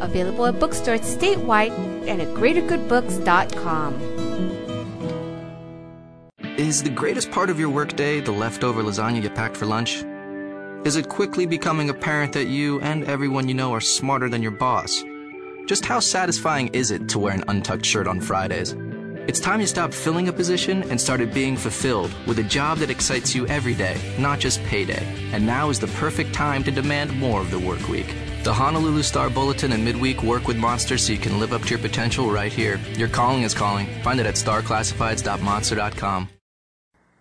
Available 0.00 0.46
at 0.46 0.58
bookstores 0.58 1.00
statewide 1.00 1.72
and 2.06 2.20
at 2.20 2.28
greatergoodbooks.com. 2.28 4.14
Is 6.56 6.82
the 6.82 6.90
greatest 6.90 7.30
part 7.30 7.50
of 7.50 7.58
your 7.58 7.68
workday 7.68 8.20
the 8.20 8.30
leftover 8.30 8.82
lasagna 8.82 9.22
you 9.22 9.30
packed 9.30 9.56
for 9.56 9.66
lunch? 9.66 10.04
Is 10.84 10.96
it 10.96 11.08
quickly 11.08 11.46
becoming 11.46 11.90
apparent 11.90 12.32
that 12.34 12.44
you 12.44 12.80
and 12.80 13.04
everyone 13.04 13.48
you 13.48 13.54
know 13.54 13.72
are 13.72 13.80
smarter 13.80 14.28
than 14.28 14.42
your 14.42 14.52
boss? 14.52 15.02
Just 15.66 15.86
how 15.86 15.98
satisfying 15.98 16.68
is 16.68 16.90
it 16.90 17.08
to 17.08 17.18
wear 17.18 17.32
an 17.32 17.42
untucked 17.48 17.86
shirt 17.86 18.06
on 18.06 18.20
Fridays? 18.20 18.76
It's 19.26 19.40
time 19.40 19.62
you 19.62 19.66
stopped 19.66 19.94
filling 19.94 20.28
a 20.28 20.32
position 20.32 20.82
and 20.90 21.00
started 21.00 21.32
being 21.32 21.56
fulfilled 21.56 22.12
with 22.26 22.38
a 22.38 22.42
job 22.42 22.78
that 22.78 22.90
excites 22.90 23.34
you 23.34 23.46
every 23.46 23.74
day, 23.74 23.98
not 24.18 24.38
just 24.38 24.62
payday. 24.64 25.02
And 25.32 25.46
now 25.46 25.70
is 25.70 25.80
the 25.80 25.86
perfect 25.86 26.34
time 26.34 26.62
to 26.64 26.70
demand 26.70 27.18
more 27.18 27.40
of 27.40 27.50
the 27.50 27.58
work 27.58 27.88
week. 27.88 28.14
The 28.44 28.52
Honolulu 28.52 29.02
Star 29.02 29.30
Bulletin 29.30 29.72
and 29.72 29.82
Midweek 29.82 30.22
work 30.22 30.46
with 30.46 30.58
Monster 30.58 30.98
so 30.98 31.14
you 31.14 31.18
can 31.18 31.40
live 31.40 31.54
up 31.54 31.62
to 31.62 31.70
your 31.70 31.78
potential 31.78 32.30
right 32.30 32.52
here. 32.52 32.78
Your 32.92 33.08
calling 33.08 33.42
is 33.42 33.54
calling. 33.54 33.86
Find 34.02 34.20
it 34.20 34.26
at 34.26 34.34
starclassifieds.monster.com. 34.34 36.28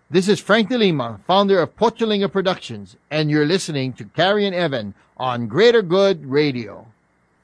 This 0.09 0.27
is 0.27 0.41
Frank 0.41 0.67
De 0.67 0.77
Lima, 0.77 1.21
founder 1.25 1.61
of 1.61 1.77
Pochalinga 1.77 2.29
Productions, 2.29 2.97
and 3.09 3.31
you're 3.31 3.45
listening 3.45 3.93
to 3.93 4.03
Carrie 4.03 4.45
and 4.45 4.53
Evan 4.53 4.95
on 5.15 5.47
Greater 5.47 5.81
Good 5.81 6.25
Radio. 6.25 6.87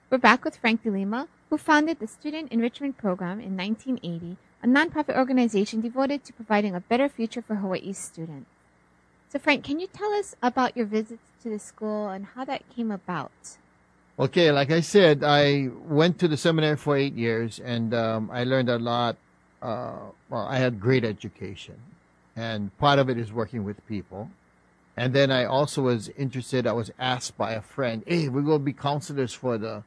We're 0.10 0.18
back 0.18 0.44
with 0.44 0.58
Frank 0.58 0.84
De 0.84 0.92
Lima, 0.92 1.30
who 1.50 1.58
founded 1.58 2.00
the 2.02 2.08
Student 2.08 2.52
Enrichment 2.52 2.98
Program 2.98 3.40
in 3.40 3.56
1980, 3.56 4.36
a 4.62 4.68
nonprofit 4.68 5.18
organization 5.18 5.80
devoted 5.80 6.26
to 6.26 6.34
providing 6.34 6.76
a 6.76 6.82
better 6.82 7.08
future 7.08 7.42
for 7.42 7.56
Hawaii's 7.56 7.98
students. 7.98 8.50
So, 9.30 9.40
Frank, 9.40 9.64
can 9.64 9.80
you 9.80 9.88
tell 9.88 10.12
us 10.12 10.36
about 10.44 10.76
your 10.76 10.86
visits 10.86 11.24
to 11.44 11.50
the 11.50 11.60
school 11.60 12.10
and 12.10 12.26
how 12.36 12.44
that 12.44 12.68
came 12.76 12.92
about? 12.92 13.32
Okay, 14.20 14.52
like 14.52 14.70
I 14.70 14.82
said, 14.82 15.24
I 15.24 15.70
went 15.88 16.20
to 16.20 16.28
the 16.28 16.36
seminary 16.36 16.76
for 16.76 16.98
eight 16.98 17.14
years, 17.14 17.58
and 17.58 17.94
um, 17.94 18.30
I 18.34 18.44
learned 18.44 18.68
a 18.68 18.78
lot. 18.78 19.16
Uh, 19.62 20.12
well, 20.30 20.46
I 20.46 20.58
had 20.58 20.82
great 20.82 21.06
education, 21.06 21.76
and 22.36 22.78
part 22.80 23.00
of 23.00 23.10
it 23.10 23.18
is 23.18 23.32
working 23.32 23.64
with 23.64 23.86
people. 23.88 24.30
And 24.98 25.14
then 25.14 25.32
I 25.32 25.46
also 25.46 25.84
was 25.84 26.10
interested. 26.18 26.68
I 26.68 26.74
was 26.74 26.92
asked 27.00 27.38
by 27.38 27.54
a 27.54 27.62
friend, 27.62 28.04
"Hey, 28.06 28.28
we're 28.28 28.42
going 28.42 28.60
to 28.60 28.66
be 28.66 28.74
counselors 28.74 29.34
for 29.34 29.58
the 29.58 29.84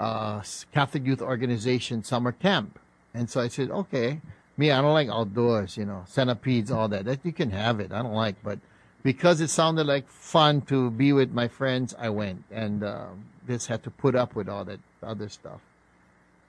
uh, 0.00 0.42
Catholic 0.72 1.04
Youth 1.04 1.20
Organization 1.20 2.02
summer 2.02 2.32
camp." 2.32 2.78
And 3.12 3.28
so 3.28 3.42
I 3.42 3.48
said, 3.48 3.70
"Okay." 3.70 4.22
Me, 4.56 4.70
I 4.70 4.80
don't 4.80 4.94
like 4.94 5.08
outdoors, 5.08 5.76
you 5.76 5.84
know, 5.84 6.04
centipedes, 6.06 6.70
all 6.70 6.88
that. 6.88 7.04
That 7.04 7.18
you 7.24 7.32
can 7.32 7.50
have 7.50 7.80
it. 7.80 7.92
I 7.92 8.02
don't 8.02 8.14
like, 8.14 8.36
but 8.42 8.60
because 9.04 9.40
it 9.40 9.48
sounded 9.48 9.86
like 9.86 10.08
fun 10.08 10.62
to 10.62 10.90
be 10.90 11.12
with 11.12 11.30
my 11.30 11.46
friends, 11.46 11.94
I 11.96 12.08
went 12.08 12.42
and 12.50 12.82
um, 12.82 13.26
just 13.46 13.68
had 13.68 13.84
to 13.84 13.90
put 13.90 14.16
up 14.16 14.34
with 14.34 14.48
all 14.48 14.64
that 14.64 14.80
other 15.02 15.28
stuff. 15.28 15.60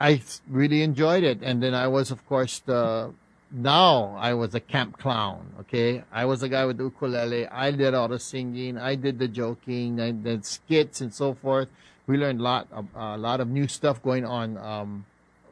I 0.02 0.24
really 0.50 0.82
enjoyed 0.82 1.24
it, 1.24 1.44
and 1.44 1.62
then 1.62 1.76
I 1.76 1.88
was, 1.88 2.10
of 2.10 2.26
course, 2.26 2.60
the 2.60 3.14
now 3.52 4.18
I 4.20 4.34
was 4.34 4.56
a 4.56 4.60
camp 4.60 4.98
clown. 4.98 5.54
Okay, 5.62 6.04
I 6.12 6.26
was 6.26 6.42
the 6.42 6.50
guy 6.50 6.66
with 6.66 6.78
the 6.78 6.86
ukulele. 6.86 7.48
I 7.48 7.70
did 7.72 7.94
all 7.94 8.08
the 8.08 8.20
singing. 8.20 8.78
I 8.78 8.96
did 8.96 9.20
the 9.20 9.28
joking. 9.28 10.02
I 10.02 10.12
did 10.12 10.46
skits 10.46 11.00
and 11.00 11.14
so 11.14 11.36
forth. 11.36 11.70
We 12.08 12.18
learned 12.18 12.40
a 12.40 12.44
lot, 12.44 12.68
of, 12.72 12.88
a 12.96 13.18
lot 13.18 13.40
of 13.40 13.48
new 13.48 13.68
stuff 13.68 14.02
going 14.02 14.26
on. 14.26 14.58
Um, 14.58 15.06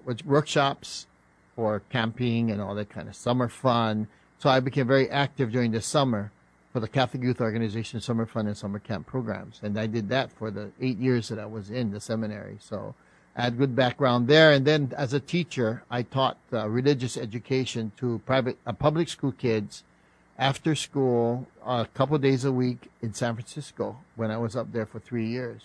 with 0.06 0.26
workshops 0.26 1.08
for 1.56 1.82
camping 1.90 2.52
and 2.52 2.62
all 2.62 2.76
that 2.76 2.90
kind 2.90 3.08
of 3.08 3.16
summer 3.16 3.48
fun. 3.48 4.08
So 4.40 4.50
I 4.50 4.60
became 4.60 4.88
very 4.88 5.10
active 5.10 5.52
during 5.52 5.72
the 5.72 5.82
summer 5.82 6.32
for 6.74 6.80
the 6.80 6.88
Catholic 6.88 7.22
Youth 7.22 7.40
Organization 7.40 8.02
Summer 8.02 8.26
Fun 8.26 8.48
and 8.48 8.58
Summer 8.58 8.80
Camp 8.80 9.06
programs. 9.06 9.60
And 9.62 9.80
I 9.80 9.86
did 9.86 10.10
that 10.10 10.32
for 10.32 10.50
the 10.50 10.72
eight 10.82 10.98
years 10.98 11.30
that 11.30 11.38
I 11.38 11.46
was 11.46 11.70
in 11.70 11.92
the 11.92 12.00
seminary. 12.00 12.58
So 12.60 12.96
I 13.36 13.44
had 13.44 13.60
good 13.60 13.76
background 13.76 14.28
there. 14.28 14.52
And 14.52 14.66
then 14.66 14.92
as 14.98 15.14
a 15.14 15.20
teacher, 15.20 15.84
I 15.92 16.02
taught 16.02 16.38
uh, 16.52 16.68
religious 16.68 17.16
education 17.16 17.92
to 17.98 18.20
private, 18.26 18.58
uh, 18.66 18.74
public 18.74 19.08
school 19.08 19.32
kids 19.32 19.84
after 20.40 20.74
school 20.74 21.48
a 21.64 21.88
couple 21.94 22.18
days 22.18 22.44
a 22.44 22.52
week 22.52 22.90
in 23.04 23.14
San 23.14 23.36
Francisco 23.36 23.98
when 24.16 24.32
I 24.32 24.38
was 24.38 24.56
up 24.56 24.74
there 24.74 24.88
for 24.88 25.00
three 25.00 25.28
years. 25.28 25.62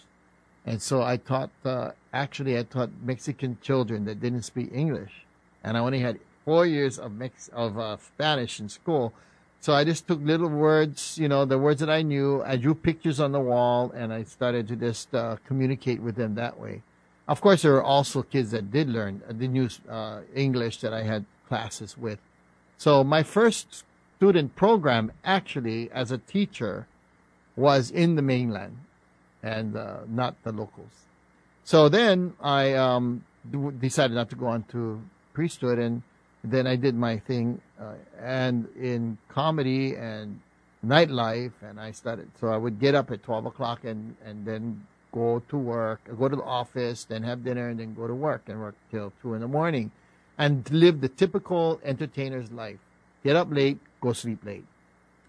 And 0.67 0.83
so 0.83 1.03
I 1.03 1.17
taught, 1.17 1.51
uh, 1.65 1.93
actually, 2.13 2.59
I 2.59 2.65
taught 2.65 2.91
Mexican 3.03 3.57
children 3.63 4.05
that 4.05 4.21
didn't 4.21 4.43
speak 4.43 4.71
English. 4.75 5.25
And 5.65 5.79
I 5.79 5.81
only 5.81 6.01
had 6.01 6.21
four 6.45 6.67
years 6.67 6.99
of 6.99 7.13
Mex- 7.13 7.49
of 7.55 7.79
uh, 7.79 7.97
Spanish 7.97 8.61
in 8.61 8.69
school. 8.69 9.15
So 9.61 9.75
I 9.75 9.85
just 9.85 10.07
took 10.07 10.21
little 10.23 10.49
words, 10.49 11.19
you 11.19 11.29
know, 11.29 11.45
the 11.45 11.59
words 11.59 11.81
that 11.81 11.91
I 11.91 12.03
knew. 12.03 12.43
I 12.45 12.57
drew 12.57 12.75
pictures 12.75 13.19
on 13.19 13.33
the 13.33 13.41
wall 13.41 13.91
and 13.95 14.13
I 14.13 14.23
started 14.23 14.69
to 14.69 14.77
just 14.77 15.15
uh, 15.15 15.37
communicate 15.47 16.01
with 16.01 16.15
them 16.15 16.37
that 16.37 16.59
way. 16.59 16.83
Of 17.27 17.41
course, 17.41 17.63
there 17.63 17.73
were 17.73 17.83
also 17.83 18.23
kids 18.23 18.53
that 18.53 18.71
did 18.71 18.89
learn, 18.89 19.21
uh, 19.29 19.33
did 19.33 19.55
use 19.55 19.81
uh, 19.89 20.21
English 20.35 20.81
that 20.81 20.95
I 20.95 21.03
had 21.03 21.27
classes 21.49 21.99
with. 21.99 22.19
So 22.79 23.03
my 23.03 23.23
first 23.23 23.85
student 24.17 24.57
program, 24.57 25.13
actually, 25.25 25.91
as 25.91 26.11
a 26.11 26.19
teacher, 26.19 26.87
was 27.57 27.91
in 27.91 28.15
the 28.15 28.23
mainland 28.23 28.79
and 29.43 29.77
uh, 29.77 29.99
not 30.09 30.37
the 30.45 30.53
locals. 30.53 31.07
So 31.65 31.89
then 31.89 32.35
I 32.41 32.75
um, 32.75 33.25
decided 33.81 34.15
not 34.15 34.31
to 34.31 34.37
go 34.37 34.47
on 34.47 34.63
to 34.71 35.03
priesthood, 35.35 35.79
and 35.79 36.03
then 36.45 36.67
I 36.67 36.77
did 36.77 36.95
my 36.95 37.19
thing, 37.19 37.61
uh, 37.81 37.95
and 38.21 38.69
in 38.77 39.19
comedy 39.29 39.95
and 39.95 40.41
nightlife, 40.85 41.53
and 41.63 41.81
I 41.81 41.91
started. 41.93 42.31
So 42.41 42.49
I 42.49 42.57
would 42.57 42.79
get 42.79 42.95
up 42.95 43.11
at 43.11 43.23
twelve 43.23 43.47
o'clock 43.47 43.85
and 43.85 44.17
and 44.25 44.47
then 44.47 44.87
go 45.13 45.43
to 45.49 45.57
work, 45.57 46.01
go 46.19 46.29
to 46.29 46.37
the 46.37 46.43
office, 46.43 47.05
then 47.05 47.23
have 47.23 47.45
dinner, 47.45 47.69
and 47.69 47.81
then 47.81 47.95
go 47.95 48.07
to 48.07 48.15
work 48.15 48.43
and 48.47 48.61
work 48.61 48.75
till 48.91 49.13
two 49.23 49.35
in 49.35 49.41
the 49.41 49.49
morning, 49.49 49.91
and 50.37 50.71
live 50.71 51.01
the 51.01 51.09
typical 51.09 51.81
entertainer's 51.83 52.53
life. 52.53 52.79
Get 53.25 53.35
up 53.35 53.49
late, 53.51 53.79
go 54.01 54.13
sleep 54.13 54.45
late 54.45 54.65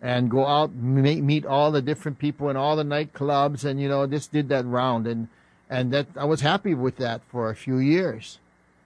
and 0.01 0.29
go 0.29 0.45
out 0.45 0.73
meet, 0.73 1.21
meet 1.21 1.45
all 1.45 1.71
the 1.71 1.81
different 1.81 2.19
people 2.19 2.49
in 2.49 2.55
all 2.55 2.75
the 2.75 2.83
nightclubs 2.83 3.65
and 3.65 3.81
you 3.81 3.89
know 3.89 4.05
just 4.07 4.31
did 4.31 4.49
that 4.49 4.65
round 4.65 5.05
and 5.05 5.27
and 5.69 5.91
that 5.91 6.07
I 6.15 6.25
was 6.25 6.41
happy 6.41 6.73
with 6.73 6.97
that 6.97 7.21
for 7.29 7.49
a 7.49 7.55
few 7.55 7.77
years 7.77 8.39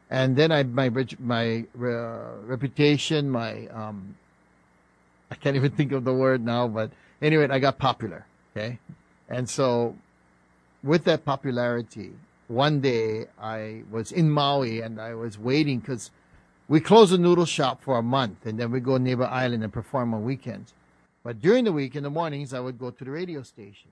and 0.10 0.36
then 0.36 0.52
I 0.52 0.64
my 0.64 0.92
my 1.20 1.66
uh, 1.80 2.38
reputation 2.46 3.30
my 3.30 3.68
um 3.68 4.16
I 5.32 5.36
can't 5.36 5.56
even 5.56 5.72
think 5.72 5.92
of 5.92 6.04
the 6.04 6.14
word 6.14 6.44
now 6.44 6.68
but 6.68 6.92
anyway 7.22 7.48
I 7.50 7.60
got 7.60 7.78
popular 7.78 8.26
okay 8.56 8.80
and 9.30 9.50
so 9.50 9.96
with 10.84 11.06
that 11.06 11.26
popularity 11.26 12.12
one 12.48 12.82
day 12.82 13.28
I 13.42 13.84
was 13.90 14.12
in 14.12 14.30
Maui 14.30 14.82
and 14.82 15.00
I 15.00 15.16
was 15.16 15.40
waiting 15.40 15.80
because 15.80 16.12
we 16.68 16.80
close 16.80 17.10
the 17.12 17.18
noodle 17.18 17.46
shop 17.46 17.82
for 17.84 17.98
a 17.98 18.04
month 18.04 18.46
and 18.46 18.60
then 18.60 18.72
we 18.72 18.80
go 18.80 18.98
neighbor 18.98 19.26
island 19.26 19.64
and 19.64 19.74
perform 19.74 20.14
on 20.14 20.24
weekends 20.24 20.74
but 21.24 21.42
during 21.42 21.64
the 21.64 21.72
week, 21.72 21.96
in 21.96 22.04
the 22.04 22.10
mornings, 22.10 22.54
I 22.54 22.60
would 22.60 22.78
go 22.78 22.92
to 22.92 23.04
the 23.04 23.10
radio 23.10 23.44
station 23.44 23.90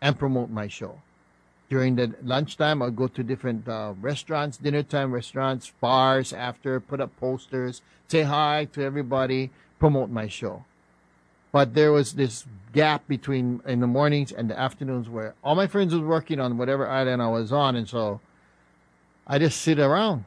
and 0.00 0.18
promote 0.18 0.48
my 0.48 0.66
show. 0.66 1.00
During 1.70 1.94
the 1.94 2.12
lunchtime, 2.24 2.82
I'd 2.82 2.96
go 2.96 3.06
to 3.06 3.22
different 3.22 3.68
uh, 3.68 3.94
restaurants, 4.00 4.56
dinner 4.56 4.82
time 4.82 5.12
restaurants, 5.12 5.72
bars 5.80 6.32
after, 6.32 6.80
put 6.80 7.00
up 7.00 7.16
posters, 7.18 7.80
say 8.08 8.22
hi 8.22 8.66
to 8.72 8.82
everybody, 8.82 9.50
promote 9.78 10.10
my 10.10 10.26
show. 10.26 10.64
But 11.52 11.74
there 11.74 11.92
was 11.92 12.14
this 12.14 12.44
gap 12.72 13.06
between 13.06 13.62
in 13.66 13.78
the 13.78 13.86
mornings 13.86 14.32
and 14.32 14.50
the 14.50 14.58
afternoons 14.58 15.08
where 15.08 15.34
all 15.44 15.54
my 15.54 15.68
friends 15.68 15.94
was 15.94 16.02
working 16.02 16.40
on 16.40 16.58
whatever 16.58 16.88
island 16.88 17.22
I 17.22 17.28
was 17.28 17.52
on, 17.52 17.76
and 17.76 17.88
so 17.88 18.20
I 19.24 19.38
just 19.38 19.60
sit 19.60 19.78
around, 19.78 20.24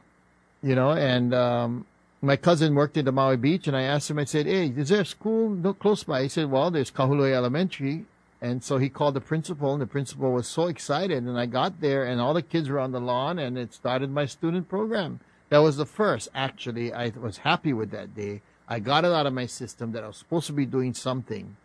you 0.62 0.74
know, 0.74 0.92
and 0.92 1.34
um, 1.34 1.86
my 2.22 2.36
cousin 2.36 2.74
worked 2.74 2.96
in 2.96 3.04
the 3.04 3.12
Maui 3.12 3.36
Beach, 3.36 3.68
and 3.68 3.76
I 3.76 3.82
asked 3.82 4.10
him, 4.10 4.18
I 4.18 4.24
said, 4.24 4.46
hey, 4.46 4.68
is 4.68 4.88
there 4.88 5.02
a 5.02 5.04
school 5.04 5.74
close 5.74 6.04
by? 6.04 6.22
He 6.22 6.28
said, 6.30 6.50
well, 6.50 6.70
there's 6.70 6.90
Kahului 6.90 7.34
Elementary. 7.34 8.06
And 8.44 8.62
so 8.62 8.76
he 8.76 8.90
called 8.90 9.14
the 9.14 9.22
principal, 9.22 9.72
and 9.72 9.80
the 9.80 9.86
principal 9.86 10.30
was 10.30 10.46
so 10.46 10.66
excited. 10.66 11.22
And 11.22 11.38
I 11.38 11.46
got 11.46 11.80
there, 11.80 12.04
and 12.04 12.20
all 12.20 12.34
the 12.34 12.42
kids 12.42 12.68
were 12.68 12.78
on 12.78 12.92
the 12.92 13.00
lawn, 13.00 13.38
and 13.38 13.56
it 13.56 13.72
started 13.72 14.10
my 14.10 14.26
student 14.26 14.68
program. 14.68 15.20
That 15.48 15.60
was 15.60 15.78
the 15.78 15.86
first, 15.86 16.28
actually. 16.34 16.92
I 16.92 17.10
was 17.18 17.38
happy 17.38 17.72
with 17.72 17.90
that 17.92 18.14
day. 18.14 18.42
I 18.68 18.80
got 18.80 19.06
it 19.06 19.12
out 19.12 19.24
of 19.24 19.32
my 19.32 19.46
system 19.46 19.92
that 19.92 20.04
I 20.04 20.08
was 20.08 20.18
supposed 20.18 20.46
to 20.48 20.52
be 20.52 20.66
doing 20.66 20.92
something, 20.92 21.56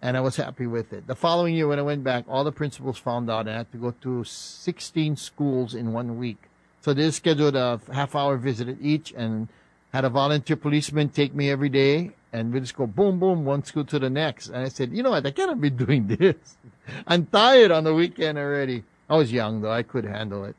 and 0.00 0.16
I 0.16 0.20
was 0.20 0.36
happy 0.36 0.68
with 0.68 0.92
it. 0.92 1.08
The 1.08 1.16
following 1.16 1.56
year, 1.56 1.66
when 1.66 1.80
I 1.80 1.82
went 1.82 2.04
back, 2.04 2.24
all 2.28 2.44
the 2.44 2.52
principals 2.52 2.98
found 2.98 3.28
out 3.28 3.48
I 3.48 3.56
had 3.56 3.72
to 3.72 3.78
go 3.78 3.90
to 3.90 4.22
16 4.22 5.16
schools 5.16 5.74
in 5.74 5.92
one 5.92 6.18
week. 6.18 6.44
So 6.82 6.94
they 6.94 7.10
scheduled 7.10 7.56
a 7.56 7.80
half 7.92 8.14
hour 8.14 8.36
visit 8.36 8.68
at 8.68 8.80
each, 8.80 9.12
and 9.16 9.48
had 9.92 10.04
a 10.04 10.08
volunteer 10.08 10.54
policeman 10.54 11.08
take 11.08 11.34
me 11.34 11.50
every 11.50 11.68
day 11.68 12.12
and 12.32 12.52
we 12.52 12.60
just 12.60 12.76
go 12.76 12.86
boom, 12.86 13.20
boom, 13.20 13.44
one 13.44 13.62
school 13.64 13.84
to 13.84 13.98
the 13.98 14.08
next. 14.08 14.48
And 14.48 14.58
I 14.58 14.68
said, 14.68 14.92
you 14.92 15.02
know 15.02 15.10
what? 15.10 15.26
I 15.26 15.30
cannot 15.30 15.60
be 15.60 15.70
doing 15.70 16.06
this. 16.06 16.56
I'm 17.06 17.26
tired 17.26 17.70
on 17.70 17.84
the 17.84 17.94
weekend 17.94 18.38
already. 18.38 18.84
I 19.08 19.16
was 19.16 19.32
young 19.32 19.60
though. 19.60 19.70
I 19.70 19.82
could 19.82 20.04
handle 20.04 20.44
it. 20.44 20.56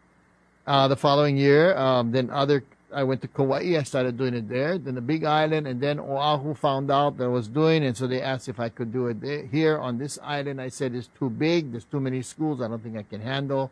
Uh, 0.65 0.87
the 0.87 0.95
following 0.95 1.35
year, 1.35 1.75
um, 1.75 2.11
then 2.11 2.29
other, 2.29 2.63
I 2.93 3.03
went 3.03 3.21
to 3.21 3.27
Kauai. 3.27 3.77
I 3.77 3.83
started 3.83 4.17
doing 4.17 4.33
it 4.33 4.47
there. 4.47 4.77
Then 4.77 4.95
the 4.95 5.01
Big 5.01 5.25
Island, 5.25 5.67
and 5.67 5.81
then 5.81 5.99
Oahu 5.99 6.53
found 6.53 6.89
out 6.91 7.17
that 7.17 7.25
I 7.25 7.27
was 7.27 7.47
doing, 7.47 7.83
and 7.83 7.97
so 7.97 8.07
they 8.07 8.21
asked 8.21 8.47
if 8.47 8.59
I 8.59 8.69
could 8.69 8.93
do 8.93 9.07
it 9.07 9.19
there, 9.19 9.45
here 9.45 9.77
on 9.77 9.97
this 9.97 10.19
island. 10.23 10.61
I 10.61 10.69
said 10.69 10.93
it's 10.93 11.09
too 11.19 11.29
big. 11.29 11.71
There's 11.71 11.83
too 11.83 11.99
many 11.99 12.21
schools. 12.21 12.61
I 12.61 12.67
don't 12.67 12.81
think 12.81 12.95
I 12.95 13.03
can 13.03 13.19
handle. 13.19 13.71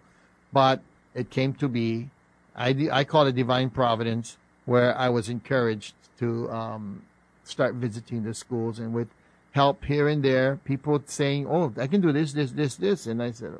But 0.51 0.81
it 1.13 1.29
came 1.29 1.53
to 1.55 1.69
be. 1.69 2.09
I 2.55 2.89
I 2.91 3.03
call 3.05 3.27
it 3.27 3.35
divine 3.35 3.69
providence 3.69 4.37
where 4.65 4.97
I 4.97 5.07
was 5.09 5.29
encouraged 5.29 5.93
to 6.19 6.49
um, 6.51 7.03
start 7.51 7.75
visiting 7.75 8.23
the 8.23 8.33
schools 8.33 8.79
and 8.79 8.93
with 8.93 9.09
help 9.51 9.83
here 9.85 10.07
and 10.07 10.23
there, 10.23 10.57
people 10.63 11.01
saying, 11.05 11.47
"Oh, 11.47 11.73
I 11.77 11.87
can 11.87 12.01
do 12.01 12.11
this, 12.11 12.33
this, 12.33 12.51
this, 12.51 12.75
this," 12.75 13.07
and 13.07 13.21
I 13.21 13.31
said, 13.31 13.53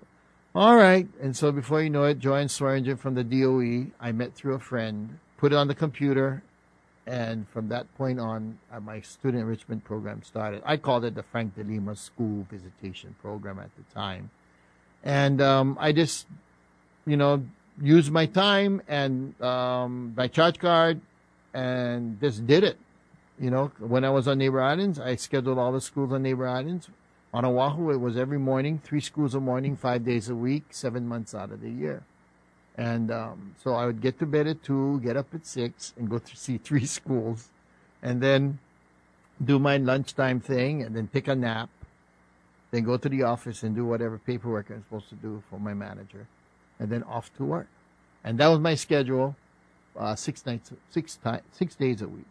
"All 0.56 0.75
right." 0.75 1.08
And 1.21 1.36
so 1.36 1.51
before 1.51 1.82
you 1.82 1.89
know 1.89 2.06
it, 2.06 2.19
Joanne 2.19 2.49
Swearingen 2.49 2.97
from 2.97 3.15
the 3.15 3.23
DOE, 3.23 3.91
I 3.99 4.12
met 4.12 4.34
through 4.34 4.56
a 4.56 4.60
friend, 4.60 5.19
put 5.38 5.51
it 5.51 5.56
on 5.56 5.67
the 5.67 5.75
computer, 5.75 6.43
and 7.06 7.47
from 7.49 7.69
that 7.69 7.93
point 7.97 8.19
on, 8.19 8.58
uh, 8.71 8.80
my 8.80 9.01
student 9.01 9.41
enrichment 9.41 9.84
program 9.84 10.23
started. 10.23 10.62
I 10.65 10.77
called 10.77 11.04
it 11.06 11.15
the 11.15 11.23
Frank 11.23 11.56
de 11.56 11.63
Lima 11.63 11.95
School 11.95 12.47
Visitation 12.49 13.15
Program 13.21 13.60
at 13.60 13.69
the 13.75 13.84
time, 13.93 14.30
and 15.04 15.41
um, 15.41 15.77
I 15.80 15.91
just, 15.91 16.27
you 17.06 17.17
know, 17.17 17.43
used 17.82 18.12
my 18.12 18.27
time 18.27 18.82
and 18.88 19.39
um, 19.41 20.13
my 20.15 20.27
charge 20.27 20.60
card 20.60 21.01
and 21.54 22.19
just 22.21 22.45
did 22.47 22.63
it. 22.63 22.77
You 23.41 23.49
know, 23.49 23.71
when 23.80 24.06
I 24.06 24.12
was 24.12 24.27
on 24.27 24.38
Neighbor 24.38 24.62
Islands, 24.62 24.99
I 24.99 25.15
scheduled 25.15 25.58
all 25.58 25.71
the 25.71 25.82
schools 25.82 26.13
on 26.13 26.21
Neighbor 26.21 26.47
Islands. 26.47 26.89
On 27.34 27.43
Oahu, 27.43 27.89
it 27.89 27.97
was 27.97 28.15
every 28.15 28.38
morning, 28.38 28.80
three 28.84 29.01
schools 29.01 29.34
a 29.34 29.39
morning, 29.39 29.75
five 29.75 30.06
days 30.06 30.30
a 30.30 30.36
week, 30.36 30.65
seven 30.69 31.08
months 31.08 31.34
out 31.34 31.51
of 31.51 31.60
the 31.60 31.71
year. 31.71 32.04
And 32.77 33.10
um, 33.10 33.56
so 33.63 33.73
I 33.73 33.88
would 33.88 33.99
get 33.99 34.19
to 34.19 34.27
bed 34.27 34.45
at 34.45 34.62
two, 34.62 34.99
get 34.99 35.17
up 35.17 35.34
at 35.34 35.47
six, 35.47 35.91
and 35.97 36.08
go 36.08 36.19
to 36.19 36.38
see 36.45 36.60
three 36.60 36.86
schools, 36.86 37.49
and 38.04 38.21
then 38.21 38.60
do 39.43 39.58
my 39.58 39.77
lunchtime 39.77 40.39
thing, 40.39 40.84
and 40.84 40.95
then 40.95 41.08
take 41.08 41.27
a 41.27 41.34
nap, 41.34 41.69
then 42.69 42.84
go 42.84 42.95
to 42.95 43.10
the 43.10 43.23
office 43.23 43.63
and 43.63 43.75
do 43.75 43.86
whatever 43.86 44.19
paperwork 44.19 44.69
I'm 44.69 44.84
supposed 44.84 45.10
to 45.10 45.15
do 45.15 45.41
for 45.49 45.60
my 45.60 45.73
manager 45.73 46.27
and 46.80 46.91
then 46.91 47.01
off 47.04 47.34
to 47.38 47.43
work. 47.43 47.67
And 48.23 48.38
that 48.38 48.47
was 48.47 48.60
my 48.60 48.75
schedule, 48.75 49.36
uh, 49.97 50.15
six 50.15 50.45
nights, 50.45 50.71
six 50.91 51.15
time, 51.15 51.41
six 51.51 51.73
days 51.73 52.04
a 52.04 52.08
week. 52.08 52.30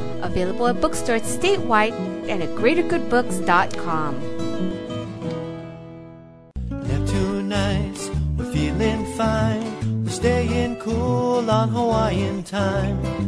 Available 0.21 0.67
at 0.67 0.81
bookstores 0.81 1.23
statewide 1.23 1.93
and 2.29 2.43
at 2.43 2.49
greatergoodbooks.com. 2.49 4.13
Nights, 7.51 8.09
we're 8.37 8.51
feeling 8.53 9.05
fine. 9.17 10.05
We're 10.05 10.11
staying 10.11 10.77
cool 10.77 11.51
on 11.51 11.67
Hawaiian 11.67 12.43
time. 12.43 13.21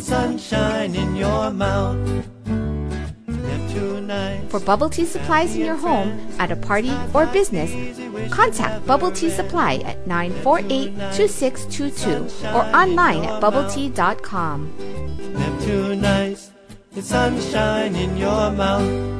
It's 0.00 0.06
sunshine 0.06 0.94
in 0.94 1.16
your 1.16 1.50
mouth. 1.50 2.39
Neptune 3.70 4.06
nights. 4.06 4.50
For 4.50 4.60
bubble 4.60 4.90
tea 4.90 5.04
supplies 5.04 5.54
in 5.54 5.64
your 5.64 5.76
home, 5.76 6.18
at 6.38 6.50
a 6.50 6.56
party, 6.56 6.92
or 7.14 7.26
business, 7.26 7.70
contact 8.30 8.86
Bubble 8.86 9.10
Tea 9.10 9.30
Supply 9.30 9.76
at 9.84 10.06
948 10.06 10.94
2622 11.14 12.48
or 12.48 12.62
online 12.74 13.24
at 13.24 13.42
bubbletea.com. 13.42 14.72
Neptune 15.34 16.00
nights, 16.00 16.50
it's 16.96 17.08
sunshine 17.08 17.94
in 17.94 18.16
your 18.16 18.50
mouth. 18.50 19.16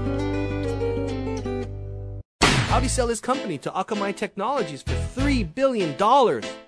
How'd 2.42 2.82
he 2.82 2.88
sell 2.88 3.08
his 3.08 3.20
company 3.20 3.58
to 3.58 3.70
Akamai 3.70 4.14
Technologies 4.14 4.82
for 4.82 4.92
$3 5.20 5.54
billion? 5.54 5.94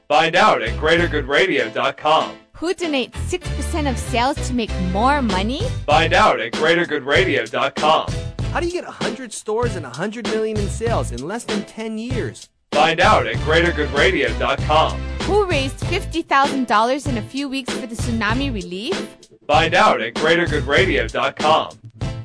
Find 0.08 0.36
out 0.36 0.62
at 0.62 0.78
greatergoodradio.com. 0.78 2.36
Who 2.62 2.72
donates 2.72 3.14
6% 3.28 3.90
of 3.90 3.98
sales 3.98 4.36
to 4.46 4.54
make 4.54 4.70
more 4.92 5.20
money? 5.20 5.62
Find 5.84 6.12
out 6.12 6.38
at 6.38 6.52
greatergoodradio.com. 6.52 8.06
How 8.52 8.60
do 8.60 8.66
you 8.66 8.72
get 8.72 8.84
100 8.84 9.32
stores 9.32 9.74
and 9.74 9.82
100 9.82 10.28
million 10.28 10.56
in 10.56 10.68
sales 10.68 11.10
in 11.10 11.26
less 11.26 11.42
than 11.42 11.64
10 11.64 11.98
years? 11.98 12.50
Find 12.70 13.00
out 13.00 13.26
at 13.26 13.34
greatergoodradio.com. 13.38 15.00
Who 15.22 15.44
raised 15.46 15.80
$50,000 15.80 17.08
in 17.08 17.18
a 17.18 17.22
few 17.22 17.48
weeks 17.48 17.74
for 17.74 17.88
the 17.88 17.96
tsunami 17.96 18.54
relief? 18.54 19.16
Find 19.48 19.74
out 19.74 20.00
at 20.00 20.14
greatergoodradio.com. 20.14 21.78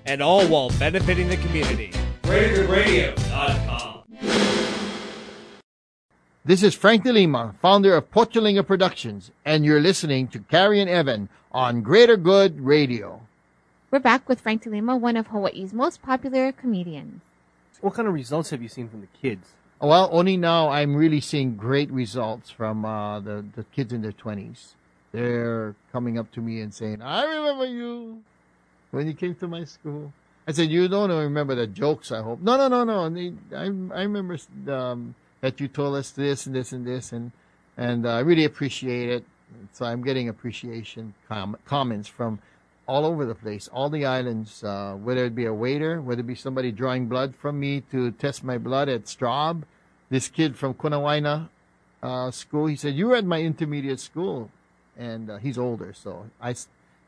And 0.05 0.21
all 0.21 0.45
while 0.45 0.69
benefiting 0.77 1.29
the 1.29 1.37
community. 1.37 1.91
greatergoodradio.com. 2.21 3.96
This 6.47 6.63
is 6.63 6.73
Frank 6.73 7.03
De 7.03 7.11
Lima, 7.11 7.55
founder 7.61 7.93
of 7.93 8.09
Pochalinga 8.09 8.65
Productions, 8.65 9.31
and 9.43 9.65
you're 9.65 9.81
listening 9.81 10.29
to 10.29 10.39
Carrie 10.39 10.79
and 10.79 10.89
Evan 10.89 11.27
on 11.51 11.81
Greater 11.81 12.15
Good 12.15 12.61
Radio. 12.61 13.19
We're 13.91 13.99
back 13.99 14.29
with 14.29 14.39
Frank 14.39 14.63
DeLima, 14.63 14.97
one 14.97 15.17
of 15.17 15.27
Hawaii's 15.27 15.73
most 15.73 16.01
popular 16.01 16.53
comedians. 16.53 17.19
What 17.81 17.95
kind 17.95 18.07
of 18.07 18.13
results 18.13 18.51
have 18.51 18.61
you 18.61 18.69
seen 18.69 18.87
from 18.87 19.01
the 19.01 19.09
kids? 19.21 19.55
Well, 19.81 20.07
only 20.09 20.37
now 20.37 20.69
I'm 20.69 20.95
really 20.95 21.19
seeing 21.19 21.57
great 21.57 21.91
results 21.91 22.49
from 22.49 22.85
uh, 22.85 23.19
the, 23.19 23.43
the 23.53 23.65
kids 23.65 23.91
in 23.91 24.01
their 24.01 24.13
20s. 24.13 24.75
They're 25.11 25.75
coming 25.91 26.17
up 26.17 26.31
to 26.31 26.39
me 26.39 26.61
and 26.61 26.73
saying, 26.73 27.01
I 27.01 27.25
remember 27.25 27.65
you 27.65 28.23
when 28.91 29.05
you 29.05 29.15
came 29.15 29.35
to 29.35 29.49
my 29.49 29.65
school. 29.65 30.13
I 30.47 30.53
said, 30.53 30.69
You 30.69 30.87
don't 30.87 31.11
remember 31.11 31.55
the 31.55 31.67
jokes, 31.67 32.09
I 32.13 32.21
hope. 32.21 32.39
No, 32.39 32.55
no, 32.55 32.69
no, 32.69 32.85
no. 32.85 33.09
They, 33.09 33.33
I, 33.53 33.63
I 33.63 34.03
remember 34.03 34.37
um, 34.69 35.13
that 35.41 35.59
you 35.59 35.67
told 35.67 35.95
us 35.95 36.11
this 36.11 36.45
and 36.45 36.55
this 36.55 36.71
and 36.71 36.85
this, 36.85 37.11
and, 37.11 37.31
and 37.77 38.05
uh, 38.05 38.11
I 38.11 38.19
really 38.19 38.45
appreciate 38.45 39.09
it. 39.09 39.23
So 39.71 39.85
I'm 39.85 40.03
getting 40.03 40.27
appreciation 40.29 41.13
com- 41.29 41.57
comments 41.65 42.07
from 42.07 42.39
all 42.85 43.05
over 43.05 43.25
the 43.25 43.35
place, 43.35 43.67
all 43.67 43.89
the 43.89 44.05
islands, 44.05 44.63
uh, 44.63 44.95
whether 44.95 45.25
it 45.25 45.35
be 45.35 45.45
a 45.45 45.53
waiter, 45.53 46.01
whether 46.01 46.21
it 46.21 46.27
be 46.27 46.35
somebody 46.35 46.71
drawing 46.71 47.07
blood 47.07 47.35
from 47.35 47.59
me 47.59 47.81
to 47.91 48.11
test 48.11 48.43
my 48.43 48.57
blood 48.57 48.89
at 48.89 49.05
Straub. 49.05 49.63
This 50.09 50.27
kid 50.29 50.55
from 50.55 50.73
Kunawaina 50.73 51.49
uh, 52.01 52.31
school, 52.31 52.67
he 52.67 52.75
said, 52.75 52.95
you 52.95 53.07
were 53.07 53.15
at 53.15 53.25
my 53.25 53.41
intermediate 53.41 53.99
school. 53.99 54.51
And 54.99 55.29
uh, 55.29 55.37
he's 55.37 55.59
older, 55.59 55.93
so 55.93 56.25
I, 56.41 56.55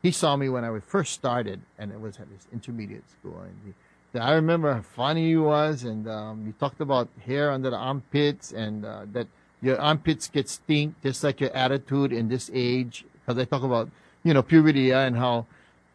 he 0.00 0.12
saw 0.12 0.36
me 0.36 0.48
when 0.48 0.64
I 0.64 0.78
first 0.78 1.12
started, 1.12 1.60
and 1.76 1.90
it 1.90 2.00
was 2.00 2.20
at 2.20 2.28
his 2.28 2.46
intermediate 2.52 3.02
school. 3.10 3.40
And 3.40 3.56
he, 3.66 3.74
I 4.14 4.32
remember 4.32 4.72
how 4.74 4.82
funny 4.82 5.28
he 5.28 5.36
was, 5.36 5.84
and 5.84 6.08
um, 6.08 6.46
he 6.46 6.52
talked 6.52 6.80
about 6.80 7.08
hair 7.24 7.50
under 7.50 7.70
the 7.70 7.76
armpits, 7.76 8.52
and 8.52 8.84
uh, 8.84 9.06
that 9.12 9.28
your 9.62 9.80
armpits 9.80 10.28
get 10.28 10.48
stink, 10.48 10.94
just 11.02 11.22
like 11.22 11.40
your 11.40 11.54
attitude 11.54 12.12
in 12.12 12.28
this 12.28 12.50
age. 12.52 13.04
Because 13.14 13.40
I 13.40 13.44
talk 13.44 13.62
about, 13.62 13.90
you 14.24 14.34
know, 14.34 14.42
puberty 14.42 14.92
and 14.92 15.16
how 15.16 15.46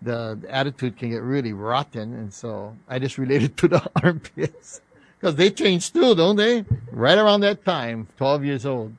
the, 0.02 0.38
the 0.42 0.54
attitude 0.54 0.98
can 0.98 1.10
get 1.10 1.22
really 1.22 1.54
rotten. 1.54 2.14
And 2.14 2.34
so 2.34 2.76
I 2.88 3.00
just 3.00 3.18
related 3.18 3.58
to 3.58 3.68
the 3.68 3.90
armpits 4.02 4.82
because 5.20 5.36
they 5.36 5.50
change 5.50 5.92
too, 5.92 6.16
don't 6.16 6.36
they? 6.36 6.66
Right 6.92 7.18
around 7.18 7.42
that 7.42 7.66
time, 7.66 8.08
12 8.18 8.46
years 8.46 8.66
old. 8.66 8.94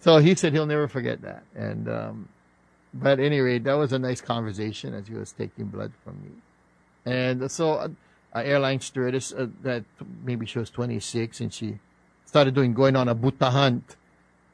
So 0.00 0.18
he 0.18 0.34
said 0.34 0.52
he'll 0.52 0.66
never 0.66 0.88
forget 0.88 1.22
that. 1.22 1.44
And, 1.54 1.88
um, 1.88 2.28
but 2.92 3.20
anyway, 3.20 3.60
that 3.60 3.74
was 3.74 3.92
a 3.92 3.98
nice 3.98 4.20
conversation 4.20 4.94
as 4.94 5.06
he 5.06 5.14
was 5.14 5.32
taking 5.32 5.66
blood 5.66 5.92
from 6.02 6.20
me. 6.22 6.30
And 7.06 7.50
so, 7.50 7.74
uh, 7.74 7.88
airline 8.40 8.80
stewardess 8.80 9.32
uh, 9.32 9.48
that 9.62 9.84
maybe 10.24 10.46
she 10.46 10.58
was 10.58 10.70
26 10.70 11.40
and 11.40 11.52
she 11.52 11.78
started 12.24 12.54
doing 12.54 12.72
going 12.72 12.96
on 12.96 13.08
a 13.08 13.14
buta 13.14 13.50
hunt. 13.50 13.96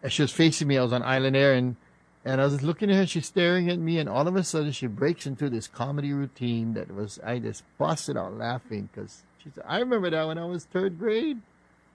And 0.03 0.12
she 0.12 0.23
was 0.23 0.33
facing 0.33 0.69
me. 0.69 0.79
I 0.79 0.83
was 0.83 0.93
on 0.93 1.03
Island 1.03 1.37
Air 1.37 1.55
and 1.55 1.77
and 2.25 2.41
I 2.43 2.45
was 2.45 2.62
looking 2.62 2.91
at 2.91 2.97
her, 2.97 3.07
she's 3.07 3.27
staring 3.27 3.71
at 3.71 3.79
me, 3.79 3.99
and 3.99 4.07
all 4.07 4.29
of 4.29 4.37
a 4.37 4.45
sudden 4.45 4.73
she 4.73 4.87
breaks 4.87 5.27
into 5.27 5.49
this 5.49 5.67
comedy 5.67 6.12
routine 6.12 6.75
that 6.75 6.95
was, 6.95 7.19
I 7.25 7.38
just 7.38 7.62
busted 7.79 8.19
out 8.19 8.37
laughing 8.37 8.91
because 8.93 9.23
she 9.43 9.51
said, 9.55 9.64
I 9.67 9.79
remember 9.79 10.11
that 10.11 10.27
when 10.27 10.37
I 10.37 10.45
was 10.45 10.64
third 10.64 10.99
grade. 10.99 11.41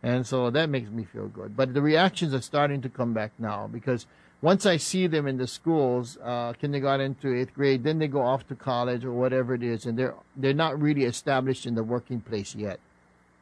And 0.01 0.25
so 0.25 0.49
that 0.49 0.69
makes 0.69 0.89
me 0.89 1.03
feel 1.03 1.27
good. 1.27 1.55
But 1.55 1.73
the 1.73 1.81
reactions 1.81 2.33
are 2.33 2.41
starting 2.41 2.81
to 2.81 2.89
come 2.89 3.13
back 3.13 3.31
now 3.37 3.67
because 3.67 4.07
once 4.43 4.65
I 4.65 4.75
see 4.75 5.07
them 5.07 5.25
in 5.25 5.37
the 5.37 5.47
schools, 5.47 6.17
uh, 6.21 6.51
kindergarten 6.51 7.15
to 7.21 7.33
eighth 7.33 7.53
grade, 7.53 7.85
then 7.85 7.97
they 7.97 8.09
go 8.09 8.21
off 8.21 8.45
to 8.49 8.55
college 8.55 9.05
or 9.05 9.13
whatever 9.13 9.53
it 9.53 9.63
is, 9.63 9.85
and 9.85 9.97
they're 9.97 10.15
they're 10.35 10.53
not 10.53 10.79
really 10.81 11.05
established 11.05 11.65
in 11.65 11.75
the 11.75 11.83
working 11.83 12.19
place 12.19 12.53
yet. 12.53 12.81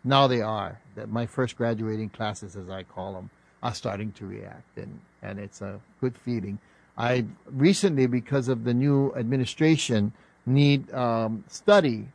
Now 0.04 0.28
they 0.28 0.42
are. 0.42 0.80
That 0.96 1.10
my 1.10 1.26
first 1.26 1.58
graduating 1.58 2.10
classes, 2.10 2.56
as 2.56 2.70
I 2.70 2.84
call 2.84 3.14
them, 3.14 3.32
are 3.64 3.74
starting 3.74 4.12
to 4.12 4.28
react, 4.28 4.78
and 4.78 5.00
and 5.24 5.40
it's 5.40 5.60
a 5.62 5.82
good 6.00 6.16
feeling. 6.16 6.60
I 6.96 7.26
recently, 7.48 8.06
because 8.06 8.48
of 8.48 8.64
the 8.64 8.74
new 8.76 9.12
administration, 9.16 10.14
need 10.46 10.94
um, 10.94 11.46
study 11.48 12.10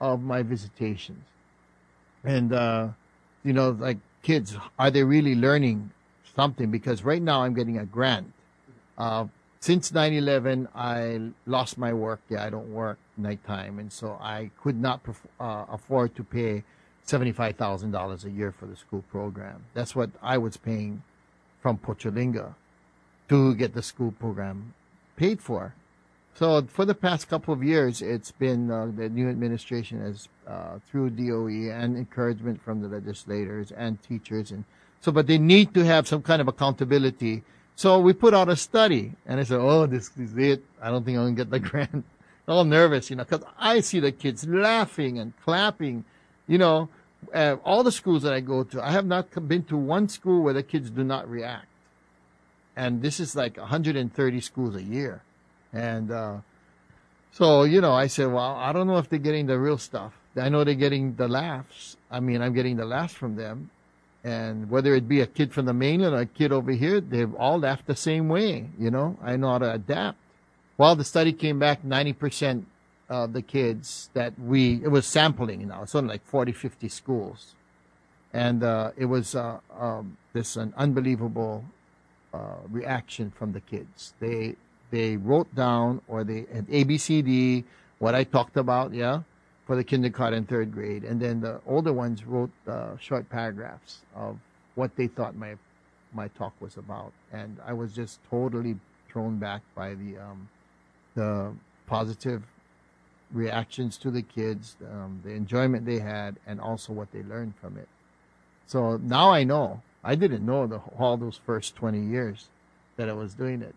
of 0.00 0.22
my 0.22 0.44
visitations, 0.44 1.24
and 2.22 2.52
uh, 2.52 2.88
you 3.42 3.52
know, 3.52 3.70
like 3.70 3.98
kids, 4.22 4.56
are 4.78 4.92
they 4.92 5.02
really 5.02 5.34
learning 5.34 5.90
something? 6.36 6.70
Because 6.70 7.02
right 7.02 7.22
now 7.22 7.42
I'm 7.42 7.54
getting 7.54 7.78
a 7.78 7.84
grant. 7.84 8.32
Uh, 8.96 9.26
since 9.60 9.90
9/11, 9.90 10.68
I 10.74 11.32
lost 11.46 11.76
my 11.78 11.92
work. 11.92 12.20
Yeah, 12.28 12.44
I 12.44 12.50
don't 12.50 12.72
work 12.72 12.98
nighttime, 13.16 13.78
and 13.78 13.92
so 13.92 14.18
I 14.20 14.50
could 14.62 14.80
not 14.80 15.00
uh, 15.40 15.64
afford 15.68 16.14
to 16.16 16.22
pay 16.22 16.62
seventy-five 17.02 17.56
thousand 17.56 17.90
dollars 17.90 18.24
a 18.24 18.30
year 18.30 18.52
for 18.52 18.66
the 18.66 18.76
school 18.76 19.02
program. 19.10 19.64
That's 19.74 19.96
what 19.96 20.10
I 20.22 20.38
was 20.38 20.56
paying 20.56 21.02
from 21.60 21.78
Pochalinga 21.78 22.54
to 23.28 23.54
get 23.54 23.74
the 23.74 23.82
school 23.82 24.12
program 24.12 24.74
paid 25.16 25.40
for. 25.40 25.74
So 26.34 26.62
for 26.68 26.84
the 26.84 26.94
past 26.94 27.28
couple 27.28 27.54
of 27.54 27.64
years, 27.64 28.02
it's 28.02 28.30
been 28.30 28.70
uh, 28.70 28.90
the 28.94 29.08
new 29.08 29.28
administration 29.28 30.00
has 30.02 30.28
uh, 30.46 30.78
through 30.86 31.10
DOE 31.10 31.72
and 31.72 31.96
encouragement 31.96 32.60
from 32.62 32.82
the 32.82 32.88
legislators 32.88 33.72
and 33.72 34.00
teachers, 34.02 34.50
and 34.50 34.64
so 35.06 35.12
but 35.12 35.26
they 35.26 35.38
need 35.38 35.72
to 35.74 35.84
have 35.84 36.08
some 36.08 36.22
kind 36.22 36.40
of 36.42 36.48
accountability. 36.48 37.44
So 37.76 38.00
we 38.00 38.12
put 38.12 38.34
out 38.34 38.48
a 38.48 38.56
study, 38.56 39.12
and 39.26 39.38
I 39.38 39.44
said, 39.44 39.60
"Oh, 39.60 39.86
this 39.86 40.10
is 40.18 40.36
it. 40.36 40.64
I 40.82 40.90
don't 40.90 41.04
think 41.04 41.16
I'm 41.16 41.24
gonna 41.24 41.36
get 41.36 41.50
the 41.50 41.60
grant." 41.70 42.04
All 42.48 42.64
nervous, 42.64 43.10
you 43.10 43.16
know, 43.16 43.24
because 43.24 43.44
I 43.58 43.80
see 43.80 44.00
the 44.00 44.12
kids 44.12 44.46
laughing 44.46 45.18
and 45.18 45.32
clapping. 45.44 46.04
You 46.46 46.58
know, 46.58 46.88
uh, 47.34 47.56
all 47.64 47.82
the 47.82 47.92
schools 47.92 48.22
that 48.22 48.32
I 48.32 48.40
go 48.40 48.64
to, 48.64 48.84
I 48.84 48.90
have 48.90 49.06
not 49.06 49.30
been 49.48 49.64
to 49.64 49.76
one 49.76 50.08
school 50.08 50.42
where 50.42 50.54
the 50.54 50.62
kids 50.62 50.90
do 50.90 51.02
not 51.02 51.28
react 51.28 51.66
and 52.76 53.00
this 53.00 53.18
is 53.18 53.34
like 53.34 53.56
130 53.56 54.40
schools 54.40 54.76
a 54.76 54.82
year. 54.82 55.22
And 55.72 56.10
uh, 56.10 56.36
so, 57.32 57.64
you 57.64 57.80
know, 57.80 57.92
I 57.92 58.06
said, 58.06 58.30
well, 58.30 58.54
I 58.54 58.72
don't 58.72 58.86
know 58.86 58.98
if 58.98 59.08
they're 59.08 59.18
getting 59.18 59.46
the 59.46 59.58
real 59.58 59.78
stuff. 59.78 60.12
I 60.36 60.50
know 60.50 60.62
they're 60.62 60.74
getting 60.74 61.14
the 61.16 61.26
laughs. 61.26 61.96
I 62.10 62.20
mean, 62.20 62.42
I'm 62.42 62.52
getting 62.52 62.76
the 62.76 62.84
laughs 62.84 63.14
from 63.14 63.36
them. 63.36 63.70
And 64.26 64.68
whether 64.68 64.92
it 64.92 65.06
be 65.06 65.20
a 65.20 65.26
kid 65.26 65.52
from 65.52 65.66
the 65.66 65.72
mainland 65.72 66.12
or 66.12 66.22
a 66.22 66.26
kid 66.26 66.50
over 66.50 66.72
here, 66.72 67.00
they've 67.00 67.32
all 67.36 67.60
laughed 67.60 67.86
the 67.86 67.94
same 67.94 68.28
way. 68.28 68.68
You 68.76 68.90
know, 68.90 69.16
I 69.22 69.36
know 69.36 69.50
how 69.50 69.58
to 69.58 69.72
adapt. 69.74 70.18
Well, 70.76 70.96
the 70.96 71.04
study 71.04 71.32
came 71.32 71.60
back 71.60 71.84
90% 71.84 72.64
of 73.08 73.34
the 73.34 73.40
kids 73.40 74.10
that 74.14 74.36
we, 74.36 74.82
it 74.82 74.88
was 74.88 75.06
sampling, 75.06 75.60
you 75.60 75.66
know, 75.68 75.80
it's 75.82 75.94
only 75.94 76.08
like 76.08 76.26
40, 76.26 76.50
50 76.50 76.88
schools. 76.88 77.54
And 78.32 78.64
uh, 78.64 78.90
it 78.96 79.04
was 79.04 79.36
uh, 79.36 79.60
um, 79.78 80.16
this 80.32 80.56
an 80.56 80.74
unbelievable 80.76 81.64
uh, 82.34 82.56
reaction 82.68 83.30
from 83.30 83.52
the 83.52 83.60
kids. 83.60 84.12
They 84.18 84.56
they 84.90 85.16
wrote 85.16 85.52
down 85.54 86.00
or 86.08 86.24
they 86.24 86.46
had 86.52 86.66
ABCD 86.68 87.64
what 87.98 88.14
I 88.14 88.24
talked 88.24 88.56
about, 88.56 88.92
yeah, 88.92 89.22
for 89.66 89.76
the 89.76 89.84
kindergarten 89.84 90.38
and 90.38 90.48
third 90.48 90.72
grade, 90.72 91.04
and 91.04 91.20
then 91.20 91.40
the 91.40 91.60
older 91.66 91.92
ones 91.92 92.24
wrote 92.24 92.50
uh, 92.68 92.96
short 92.98 93.28
paragraphs 93.28 94.00
of 94.14 94.38
what 94.74 94.94
they 94.96 95.06
thought 95.06 95.36
my 95.36 95.56
my 96.12 96.28
talk 96.28 96.54
was 96.60 96.76
about, 96.76 97.12
and 97.32 97.58
I 97.66 97.72
was 97.72 97.92
just 97.92 98.20
totally 98.30 98.76
thrown 99.08 99.38
back 99.38 99.62
by 99.74 99.94
the 99.94 100.18
um, 100.18 100.48
the 101.14 101.52
positive 101.86 102.42
reactions 103.32 103.98
to 103.98 104.10
the 104.10 104.22
kids, 104.22 104.76
um, 104.90 105.20
the 105.24 105.30
enjoyment 105.30 105.84
they 105.84 105.98
had, 105.98 106.36
and 106.46 106.60
also 106.60 106.92
what 106.92 107.10
they 107.10 107.22
learned 107.24 107.54
from 107.60 107.76
it. 107.76 107.88
So 108.66 108.98
now 108.98 109.30
I 109.30 109.42
know 109.44 109.82
I 110.06 110.14
didn't 110.14 110.46
know 110.46 110.68
the, 110.68 110.80
all 110.96 111.16
those 111.16 111.40
first 111.44 111.74
20 111.74 112.00
years 112.00 112.46
that 112.96 113.08
I 113.08 113.12
was 113.12 113.34
doing 113.34 113.60
it. 113.60 113.74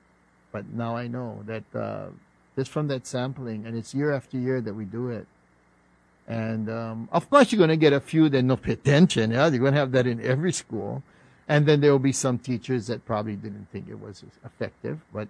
But 0.51 0.69
now 0.71 0.95
I 0.95 1.07
know 1.07 1.43
that 1.47 1.63
uh, 1.73 2.09
just 2.55 2.69
from 2.69 2.87
that 2.89 3.07
sampling, 3.07 3.65
and 3.65 3.75
it's 3.75 3.95
year 3.95 4.13
after 4.13 4.37
year 4.37 4.61
that 4.61 4.75
we 4.75 4.85
do 4.85 5.09
it. 5.09 5.25
And 6.29 6.69
um, 6.69 7.09
of 7.11 7.27
course, 7.29 7.51
you're 7.51 7.57
going 7.57 7.71
to 7.71 7.75
get 7.75 7.91
a 7.91 7.99
few 7.99 8.29
that 8.29 8.43
no 8.43 8.55
pay 8.55 8.73
attention. 8.73 9.31
Yeah? 9.31 9.47
You're 9.47 9.59
going 9.59 9.73
to 9.73 9.79
have 9.79 9.91
that 9.93 10.05
in 10.05 10.21
every 10.21 10.53
school. 10.53 11.03
And 11.47 11.65
then 11.65 11.81
there 11.81 11.91
will 11.91 11.97
be 11.97 12.11
some 12.11 12.37
teachers 12.37 12.85
that 12.87 13.03
probably 13.03 13.35
didn't 13.35 13.67
think 13.71 13.89
it 13.89 13.99
was 13.99 14.23
effective. 14.45 14.99
But 15.11 15.27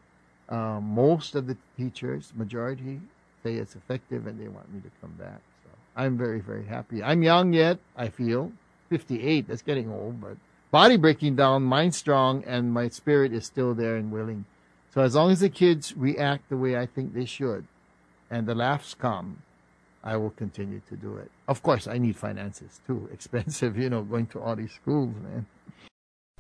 um, 0.49 0.83
most 0.83 1.35
of 1.35 1.47
the 1.47 1.55
teachers, 1.77 2.33
majority, 2.35 2.99
say 3.43 3.55
it's 3.55 3.75
effective 3.75 4.27
and 4.27 4.39
they 4.39 4.49
want 4.49 4.71
me 4.73 4.81
to 4.81 4.91
come 4.99 5.12
back. 5.12 5.39
So 5.63 5.69
I'm 5.95 6.17
very, 6.17 6.41
very 6.41 6.65
happy. 6.65 7.01
I'm 7.01 7.23
young 7.23 7.53
yet, 7.53 7.79
I 7.95 8.09
feel. 8.09 8.51
58, 8.89 9.47
that's 9.47 9.62
getting 9.62 9.89
old, 9.89 10.19
but 10.19 10.35
body 10.71 10.97
breaking 10.97 11.35
down, 11.35 11.63
mind 11.63 11.95
strong, 11.95 12.43
and 12.45 12.73
my 12.73 12.89
spirit 12.89 13.31
is 13.31 13.45
still 13.45 13.73
there 13.73 13.95
and 13.95 14.12
willing. 14.12 14.45
So 14.93 15.01
as 15.01 15.15
long 15.15 15.31
as 15.31 15.41
the 15.41 15.49
kids 15.49 15.95
react 15.95 16.49
the 16.49 16.57
way 16.57 16.75
I 16.75 16.88
think 16.88 17.13
they 17.13 17.25
should, 17.25 17.65
and 18.31 18.47
the 18.47 18.55
laughs 18.55 18.95
come, 18.95 19.43
I 20.03 20.17
will 20.17 20.31
continue 20.31 20.81
to 20.89 20.95
do 20.95 21.17
it. 21.17 21.29
Of 21.47 21.62
course, 21.62 21.88
I 21.88 21.97
need 21.97 22.15
finances 22.15 22.79
too. 22.85 23.09
Expensive, 23.13 23.77
you 23.77 23.89
know, 23.89 24.03
going 24.03 24.27
to 24.27 24.39
all 24.39 24.55
these 24.55 24.73
schools, 24.73 25.13
man. 25.23 25.45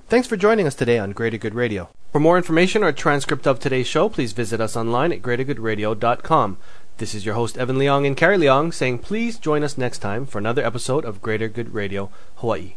Thanks 0.07 0.27
for 0.27 0.37
joining 0.37 0.65
us 0.65 0.73
today 0.73 0.97
on 0.97 1.11
Greater 1.11 1.37
Good 1.37 1.53
Radio. 1.53 1.89
For 2.11 2.19
more 2.19 2.37
information 2.37 2.83
or 2.83 2.87
a 2.87 2.93
transcript 2.93 3.45
of 3.45 3.59
today's 3.59 3.85
show, 3.85 4.09
please 4.09 4.33
visit 4.33 4.59
us 4.59 4.75
online 4.75 5.11
at 5.11 5.21
greatergoodradio.com. 5.21 6.57
This 6.97 7.13
is 7.13 7.25
your 7.25 7.35
host, 7.35 7.57
Evan 7.59 7.77
Leong 7.77 8.07
and 8.07 8.17
Carrie 8.17 8.39
Leong, 8.39 8.73
saying 8.73 8.99
please 8.99 9.37
join 9.37 9.63
us 9.63 9.77
next 9.77 9.99
time 9.99 10.25
for 10.25 10.39
another 10.39 10.65
episode 10.65 11.05
of 11.05 11.21
Greater 11.21 11.47
Good 11.47 11.75
Radio 11.75 12.09
Hawaii. 12.37 12.73